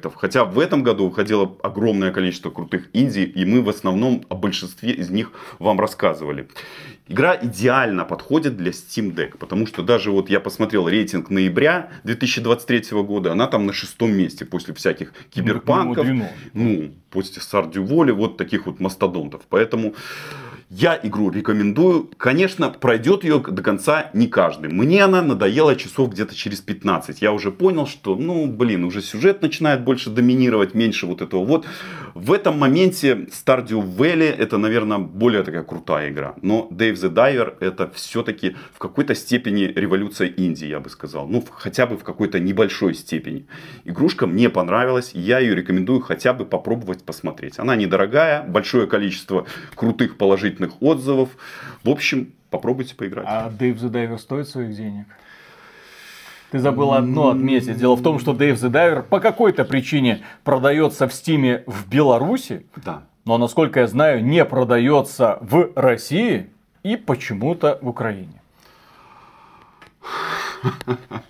инди-проектов. 0.00 0.14
Хотя 0.16 0.44
в 0.44 0.58
этом 0.58 0.82
году 0.82 1.08
выходило 1.08 1.56
огромное 1.62 2.12
количество 2.12 2.50
крутых 2.50 2.88
инди, 2.92 3.20
и 3.20 3.44
мы 3.44 3.62
в 3.62 3.68
основном 3.68 4.24
о 4.28 4.34
большинстве 4.34 4.92
из 4.92 5.10
них 5.10 5.32
вам 5.58 5.80
рассказывали. 5.80 6.48
Игра 7.08 7.36
идеально 7.42 8.04
подходит 8.04 8.56
для 8.56 8.70
Steam 8.70 9.14
Deck, 9.14 9.36
потому 9.38 9.66
что 9.66 9.82
даже 9.82 10.10
вот 10.10 10.30
я 10.30 10.40
посмотрел 10.40 10.88
рейтинг 10.88 11.30
ноября 11.30 11.88
2023 12.04 13.02
года, 13.02 13.32
она 13.32 13.46
там 13.46 13.66
на 13.66 13.72
шестом 13.72 14.12
месте 14.12 14.44
после 14.44 14.74
всяких 14.74 15.12
киберпанков, 15.30 16.06
ну, 16.06 16.28
ну 16.54 16.90
после 17.10 17.42
Сардю 17.42 17.82
Воли, 17.82 18.12
вот 18.12 18.36
таких 18.36 18.66
вот 18.66 18.80
мастодонтов. 18.80 19.42
Поэтому 19.48 19.94
я 20.70 20.98
игру 21.02 21.30
рекомендую. 21.30 22.08
Конечно, 22.16 22.70
пройдет 22.70 23.24
ее 23.24 23.40
до 23.40 23.60
конца 23.60 24.10
не 24.14 24.28
каждый. 24.28 24.70
Мне 24.70 25.02
она 25.02 25.20
надоела 25.20 25.74
часов 25.74 26.10
где-то 26.10 26.36
через 26.36 26.60
15. 26.60 27.20
Я 27.20 27.32
уже 27.32 27.50
понял, 27.50 27.88
что, 27.88 28.14
ну, 28.14 28.46
блин, 28.46 28.84
уже 28.84 29.02
сюжет 29.02 29.42
начинает 29.42 29.82
больше 29.82 30.10
доминировать, 30.10 30.74
меньше 30.74 31.06
вот 31.06 31.22
этого 31.22 31.44
вот. 31.44 31.66
В 32.14 32.32
этом 32.32 32.56
моменте 32.56 33.26
Stardew 33.32 33.82
Valley 33.82 34.30
это, 34.30 34.58
наверное, 34.58 34.98
более 34.98 35.42
такая 35.42 35.64
крутая 35.64 36.10
игра. 36.10 36.34
Но 36.40 36.68
Dave 36.70 36.94
the 36.94 37.12
Diver 37.12 37.56
это 37.58 37.90
все-таки 37.92 38.54
в 38.72 38.78
какой-то 38.78 39.16
степени 39.16 39.72
революция 39.74 40.28
Индии, 40.28 40.68
я 40.68 40.78
бы 40.78 40.88
сказал. 40.88 41.26
Ну, 41.26 41.44
хотя 41.50 41.86
бы 41.86 41.96
в 41.96 42.04
какой-то 42.04 42.38
небольшой 42.38 42.94
степени. 42.94 43.44
Игрушка 43.84 44.28
мне 44.28 44.48
понравилась. 44.48 45.10
Я 45.14 45.40
ее 45.40 45.56
рекомендую 45.56 46.00
хотя 46.00 46.32
бы 46.32 46.44
попробовать 46.44 47.02
посмотреть. 47.02 47.58
Она 47.58 47.74
недорогая, 47.74 48.44
большое 48.44 48.86
количество 48.86 49.46
крутых 49.74 50.16
положительных 50.16 50.59
положительных 50.60 50.82
отзывов. 50.82 51.30
В 51.84 51.90
общем, 51.90 52.32
попробуйте 52.50 52.94
поиграть. 52.94 53.26
А 53.28 53.48
Dave 53.50 53.78
the 53.78 53.90
Diver 53.90 54.18
стоит 54.18 54.48
своих 54.48 54.74
денег? 54.74 55.06
Ты 56.50 56.58
забыл 56.58 56.92
одно 56.92 57.30
отметить. 57.30 57.76
Дело 57.78 57.94
в 57.94 58.02
том, 58.02 58.18
что 58.18 58.32
Dave 58.32 58.54
the 58.54 58.70
Diver 58.70 59.02
по 59.02 59.20
какой-то 59.20 59.64
причине 59.64 60.24
продается 60.42 61.06
в 61.06 61.12
Стиме 61.12 61.62
в 61.66 61.88
Беларуси. 61.88 62.66
Да. 62.76 63.04
Но, 63.24 63.38
насколько 63.38 63.80
я 63.80 63.86
знаю, 63.86 64.24
не 64.24 64.44
продается 64.44 65.38
в 65.42 65.70
России 65.76 66.50
и 66.82 66.96
почему-то 66.96 67.78
в 67.82 67.88
Украине. 67.88 68.42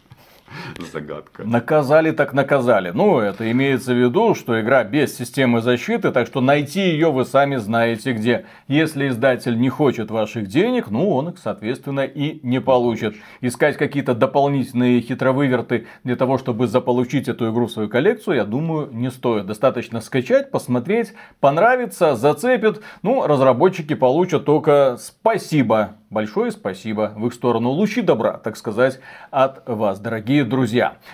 Загадка. 0.92 1.44
Наказали 1.44 2.10
так 2.10 2.32
наказали. 2.32 2.90
Ну, 2.90 3.18
это 3.18 3.50
имеется 3.50 3.92
в 3.92 3.96
виду, 3.96 4.34
что 4.34 4.60
игра 4.60 4.84
без 4.84 5.16
системы 5.16 5.60
защиты, 5.60 6.10
так 6.10 6.26
что 6.26 6.40
найти 6.40 6.80
ее 6.80 7.10
вы 7.10 7.24
сами 7.24 7.56
знаете 7.56 8.12
где. 8.12 8.46
Если 8.68 9.08
издатель 9.08 9.58
не 9.58 9.68
хочет 9.68 10.10
ваших 10.10 10.46
денег, 10.46 10.90
ну, 10.90 11.10
он 11.10 11.30
их, 11.30 11.38
соответственно, 11.38 12.00
и 12.00 12.40
не 12.46 12.60
получит. 12.60 13.16
Искать 13.40 13.76
какие-то 13.76 14.14
дополнительные 14.14 15.00
хитровыверты 15.00 15.86
для 16.04 16.16
того, 16.16 16.38
чтобы 16.38 16.66
заполучить 16.66 17.28
эту 17.28 17.50
игру 17.50 17.66
в 17.66 17.72
свою 17.72 17.88
коллекцию, 17.88 18.36
я 18.36 18.44
думаю, 18.44 18.88
не 18.92 19.10
стоит. 19.10 19.46
Достаточно 19.46 20.00
скачать, 20.00 20.50
посмотреть, 20.50 21.12
понравится, 21.40 22.16
зацепит. 22.16 22.82
Ну, 23.02 23.26
разработчики 23.26 23.94
получат 23.94 24.44
только 24.44 24.96
спасибо 24.98 25.96
большое 26.10 26.50
спасибо 26.50 27.12
в 27.16 27.26
их 27.26 27.34
сторону. 27.34 27.70
Лучи 27.70 28.02
добра, 28.02 28.36
так 28.36 28.56
сказать, 28.56 29.00
от 29.30 29.66
вас, 29.66 30.00
дорогие 30.00 30.44
друзья. 30.44 30.59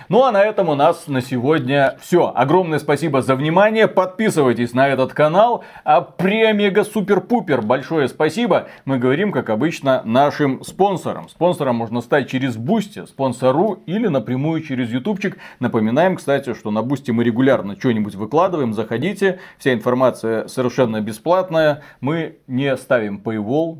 Ну 0.09 0.23
а 0.23 0.31
на 0.31 0.43
этом 0.43 0.69
у 0.69 0.75
нас 0.75 1.07
на 1.07 1.21
сегодня 1.21 1.97
все. 2.01 2.31
Огромное 2.35 2.79
спасибо 2.79 3.21
за 3.21 3.35
внимание. 3.35 3.87
Подписывайтесь 3.87 4.73
на 4.73 4.87
этот 4.87 5.13
канал. 5.13 5.63
А 5.83 6.01
прям 6.01 6.47
мега 6.47 6.83
супер-пупер 6.83 7.61
большое 7.61 8.07
спасибо. 8.07 8.67
Мы 8.85 8.97
говорим, 8.97 9.31
как 9.31 9.49
обычно, 9.49 10.01
нашим 10.05 10.63
спонсорам. 10.63 11.29
Спонсором 11.29 11.75
можно 11.75 12.01
стать 12.01 12.29
через 12.29 12.57
Boosty, 12.57 13.05
Sponsr 13.05 13.79
или 13.85 14.07
напрямую 14.07 14.61
через 14.61 14.89
Ютубчик. 14.89 15.37
Напоминаем, 15.59 16.15
кстати, 16.15 16.53
что 16.53 16.71
на 16.71 16.83
Boosty 16.83 17.11
мы 17.11 17.23
регулярно 17.23 17.75
что-нибудь 17.77 18.15
выкладываем. 18.15 18.73
Заходите. 18.73 19.39
Вся 19.57 19.73
информация 19.73 20.47
совершенно 20.47 21.01
бесплатная. 21.01 21.83
Мы 22.01 22.37
не 22.47 22.75
ставим 22.77 23.21
paywall, 23.23 23.79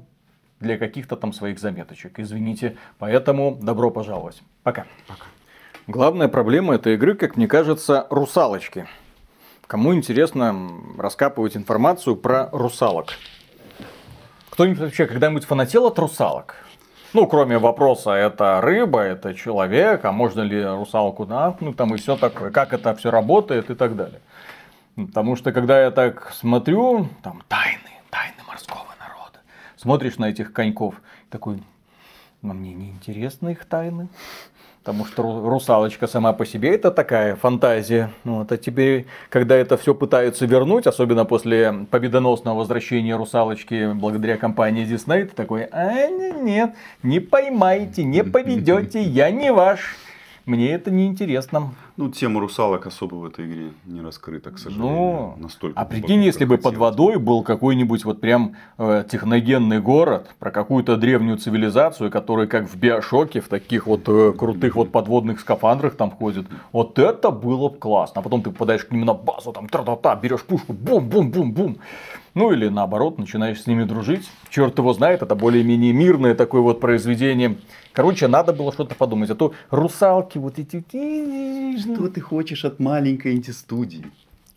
для 0.59 0.77
каких-то 0.77 1.15
там 1.15 1.33
своих 1.33 1.59
заметочек. 1.59 2.19
Извините. 2.19 2.77
Поэтому 2.97 3.57
добро 3.61 3.91
пожаловать. 3.91 4.41
Пока. 4.63 4.85
Пока. 5.07 5.25
Главная 5.87 6.27
проблема 6.27 6.75
этой 6.75 6.95
игры, 6.95 7.15
как 7.15 7.37
мне 7.37 7.47
кажется, 7.47 8.07
русалочки. 8.09 8.87
Кому 9.67 9.95
интересно 9.95 10.69
раскапывать 10.97 11.55
информацию 11.55 12.17
про 12.17 12.49
русалок? 12.51 13.13
Кто-нибудь 14.49 14.79
вообще 14.79 15.05
когда-нибудь 15.05 15.45
фанател 15.45 15.87
от 15.87 15.97
русалок? 15.97 16.55
Ну, 17.13 17.25
кроме 17.25 17.57
вопроса, 17.57 18.11
это 18.11 18.59
рыба, 18.61 18.99
это 18.99 19.33
человек, 19.33 20.03
а 20.03 20.11
можно 20.11 20.41
ли 20.41 20.61
русалку 20.61 21.25
на, 21.25 21.55
ну 21.61 21.73
там 21.73 21.95
и 21.95 21.97
все 21.97 22.17
такое, 22.17 22.51
как 22.51 22.73
это 22.73 22.93
все 22.95 23.09
работает 23.09 23.69
и 23.69 23.75
так 23.75 23.95
далее. 23.95 24.19
Потому 24.95 25.37
что 25.37 25.53
когда 25.53 25.81
я 25.81 25.91
так 25.91 26.33
смотрю, 26.33 27.07
там 27.23 27.41
тайны, 27.47 27.91
тайны 28.09 28.43
морского 28.45 28.87
смотришь 29.77 30.17
на 30.17 30.25
этих 30.25 30.51
коньков, 30.51 31.01
такой, 31.29 31.63
Но 32.41 32.53
мне 32.53 32.73
не 32.73 32.89
интересны 32.89 33.51
их 33.51 33.63
тайны. 33.65 34.09
Потому 34.87 35.03
что 35.03 35.49
русалочка 35.49 36.07
сама 36.07 36.31
по 36.31 36.45
себе 36.45 36.73
это 36.73 36.91
такая 36.91 37.35
фантазия. 37.35 38.09
Вот, 38.23 38.49
а 38.53 38.57
теперь, 38.57 39.05
когда 39.27 39.57
это 39.57 39.75
все 39.75 39.93
пытаются 39.93 40.45
вернуть, 40.45 40.87
особенно 40.87 41.25
после 41.25 41.85
победоносного 41.91 42.59
возвращения 42.59 43.17
русалочки 43.17 43.91
благодаря 43.91 44.37
компании 44.37 44.87
Disney, 44.87 45.25
ты 45.25 45.35
такой, 45.35 45.63
а 45.73 46.07
нет, 46.07 46.73
не 47.03 47.19
поймайте, 47.19 48.05
не 48.05 48.23
поведете, 48.33 49.01
я 49.01 49.29
не 49.29 49.51
ваш. 49.51 49.97
Мне 50.47 50.71
это 50.71 50.91
не 50.91 51.07
интересно. 51.07 51.73
Ну, 51.97 52.09
тема 52.09 52.39
русалок 52.39 52.87
особо 52.87 53.15
в 53.15 53.25
этой 53.25 53.45
игре 53.45 53.71
не 53.85 53.99
раскрыта, 53.99 54.49
к 54.49 54.57
сожалению. 54.57 54.93
Ну, 54.93 55.35
Настолько 55.39 55.77
а 55.77 55.83
прикинь, 55.83 56.23
если 56.23 56.45
бы 56.45 56.57
под 56.57 56.77
водой 56.77 57.19
был 57.19 57.43
какой-нибудь 57.43 58.05
вот 58.05 58.21
прям 58.21 58.55
э, 58.77 59.03
техногенный 59.11 59.81
город, 59.81 60.33
про 60.39 60.49
какую-то 60.51 60.95
древнюю 60.95 61.37
цивилизацию, 61.37 62.09
которая 62.09 62.47
как 62.47 62.69
в 62.69 62.77
Биошоке, 62.77 63.41
в 63.41 63.49
таких 63.49 63.87
вот 63.87 64.07
э, 64.07 64.31
крутых 64.31 64.77
вот 64.77 64.89
подводных 64.89 65.41
скафандрах 65.41 65.95
там 65.95 66.11
ходит. 66.11 66.45
Вот 66.71 66.97
это 66.97 67.29
было 67.29 67.67
бы 67.67 67.75
классно. 67.75 68.21
А 68.21 68.23
потом 68.23 68.41
ты 68.41 68.49
попадаешь 68.49 68.85
к 68.85 68.91
ним 68.93 69.03
на 69.03 69.13
базу, 69.13 69.51
там 69.51 69.67
тра-та-та, 69.67 70.15
берешь 70.15 70.45
пушку, 70.45 70.71
бум-бум-бум-бум. 70.71 71.75
Ну 72.37 72.51
или 72.51 72.67
наоборот, 72.67 73.17
начинаешь 73.17 73.63
с 73.63 73.65
ними 73.65 73.83
дружить. 73.83 74.29
Черт 74.51 74.77
его 74.77 74.93
знает, 74.93 75.23
это 75.23 75.33
более-менее 75.33 75.91
мирное 75.91 76.35
такое 76.35 76.61
вот 76.61 76.79
произведение. 76.79 77.57
Короче, 77.93 78.27
надо 78.27 78.53
было 78.53 78.71
что-то 78.71 78.93
подумать. 78.93 79.31
А 79.31 79.35
то 79.35 79.55
русалки 79.71 80.37
вот 80.37 80.59
эти... 80.59 80.85
Что 81.79 82.07
ты 82.09 82.21
хочешь 82.21 82.63
от 82.63 82.79
маленькой 82.79 83.37
инди-студии? 83.37 84.05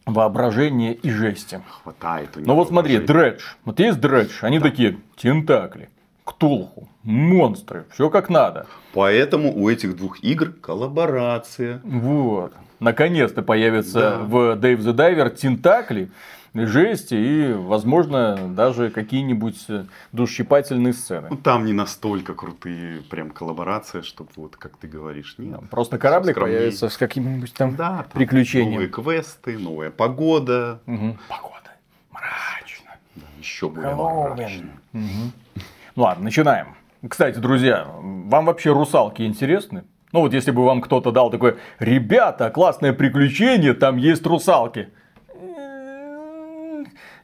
Воображение 0.05 0.93
и 0.93 1.09
жести. 1.09 1.63
Хватает 1.83 2.37
у 2.37 2.41
них 2.41 2.47
Ну 2.47 2.55
вот 2.55 2.69
смотри, 2.69 2.99
дредж. 2.99 3.41
Вот 3.65 3.81
есть 3.81 3.99
дредж. 3.99 4.29
Они 4.43 4.59
да. 4.59 4.69
такие, 4.69 4.99
тентакли, 5.17 5.89
ктулху, 6.25 6.87
монстры. 7.03 7.87
Все 7.95 8.11
как 8.11 8.29
надо. 8.29 8.67
Поэтому 8.93 9.57
у 9.57 9.71
этих 9.71 9.97
двух 9.97 10.23
игр 10.23 10.53
коллаборация. 10.53 11.81
Вот. 11.85 12.53
Наконец-то 12.79 13.41
появится 13.41 14.01
да. 14.01 14.19
в 14.19 14.35
Dave 14.59 14.81
the 14.81 14.95
Diver 14.95 15.31
тентакли 15.31 16.11
жести 16.55 17.15
и, 17.15 17.53
возможно, 17.53 18.49
даже 18.49 18.91
какие-нибудь 18.91 19.67
душщипательные 20.13 20.93
сцены. 20.93 21.29
Ну, 21.31 21.37
там 21.37 21.65
не 21.65 21.73
настолько 21.73 22.35
крутые 22.35 23.03
прям 23.03 23.31
коллаборации, 23.31 24.03
чтобы 24.03 24.31
вот, 24.37 24.57
как 24.57 24.77
ты 24.77 24.89
говоришь, 24.89 25.37
нет. 25.39 25.61
Просто 25.71 25.99
кораблик 25.99 26.39
появится 26.39 26.89
с 26.89 26.97
каким-нибудь 26.97 27.53
там, 27.55 27.77
да, 27.77 27.99
там 27.99 28.13
приключением. 28.13 28.73
Новые 28.73 28.89
квесты, 28.89 29.59
новая 29.59 29.91
погода. 29.91 30.81
Угу. 30.87 31.19
Погода. 31.29 31.71
Мрачно. 32.11 32.97
Да, 33.17 33.27
еще 33.39 33.69
более 33.69 33.95
мрачно. 33.95 34.71
Угу. 34.93 35.63
Ну 35.97 36.03
ладно, 36.03 36.25
начинаем. 36.25 36.75
Кстати, 37.09 37.39
друзья, 37.39 37.87
вам 37.87 38.47
вообще 38.47 38.73
русалки 38.73 39.23
интересны? 39.23 39.85
Ну 40.13 40.21
вот 40.21 40.35
если 40.35 40.51
бы 40.51 40.65
вам 40.65 40.81
кто-то 40.81 41.13
дал 41.13 41.31
такое, 41.31 41.57
ребята, 41.79 42.51
классное 42.51 42.93
приключение, 42.93 43.75
там 43.75 43.97
есть 43.97 44.27
русалки 44.27 44.89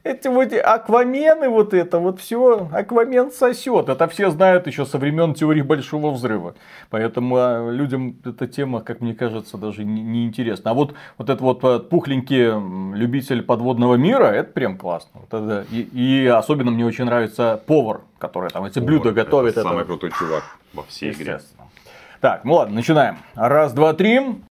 эти 0.07 0.27
вот 0.27 0.53
аквамены, 0.53 1.49
вот 1.49 1.73
это 1.73 1.99
вот 1.99 2.19
все, 2.19 2.67
аквамен 2.71 3.31
сосет. 3.31 3.89
Это 3.89 4.07
все 4.07 4.29
знают 4.29 4.67
еще 4.67 4.85
со 4.85 4.97
времен 4.97 5.33
теории 5.33 5.61
большого 5.61 6.11
взрыва. 6.11 6.55
Поэтому 6.89 7.35
а, 7.37 7.71
людям 7.71 8.17
эта 8.23 8.47
тема, 8.47 8.81
как 8.81 9.01
мне 9.01 9.13
кажется, 9.13 9.57
даже 9.57 9.83
не, 9.83 10.01
не 10.01 10.25
интересна. 10.25 10.71
А 10.71 10.73
вот, 10.73 10.93
вот 11.17 11.29
этот 11.29 11.41
вот 11.41 11.59
а, 11.63 11.79
пухленький 11.79 12.97
любитель 12.97 13.43
подводного 13.43 13.95
мира, 13.95 14.25
это 14.25 14.51
прям 14.51 14.77
классно. 14.77 15.21
Вот 15.21 15.33
это, 15.33 15.65
и, 15.71 15.81
и 15.81 16.27
особенно 16.27 16.71
мне 16.71 16.85
очень 16.85 17.05
нравится 17.05 17.61
повар, 17.65 18.01
который 18.19 18.49
там 18.49 18.65
эти 18.65 18.79
повар, 18.79 18.87
блюда 18.87 19.11
готовит. 19.11 19.51
Это, 19.51 19.61
это 19.61 19.69
самый 19.69 19.85
крутой 19.85 20.11
чувак 20.11 20.43
во 20.73 20.83
всей 20.83 21.11
игре. 21.11 21.39
Так, 22.19 22.45
ну 22.45 22.55
ладно, 22.55 22.75
начинаем. 22.75 23.17
Раз, 23.35 23.73
два, 23.73 23.93
три. 23.93 24.41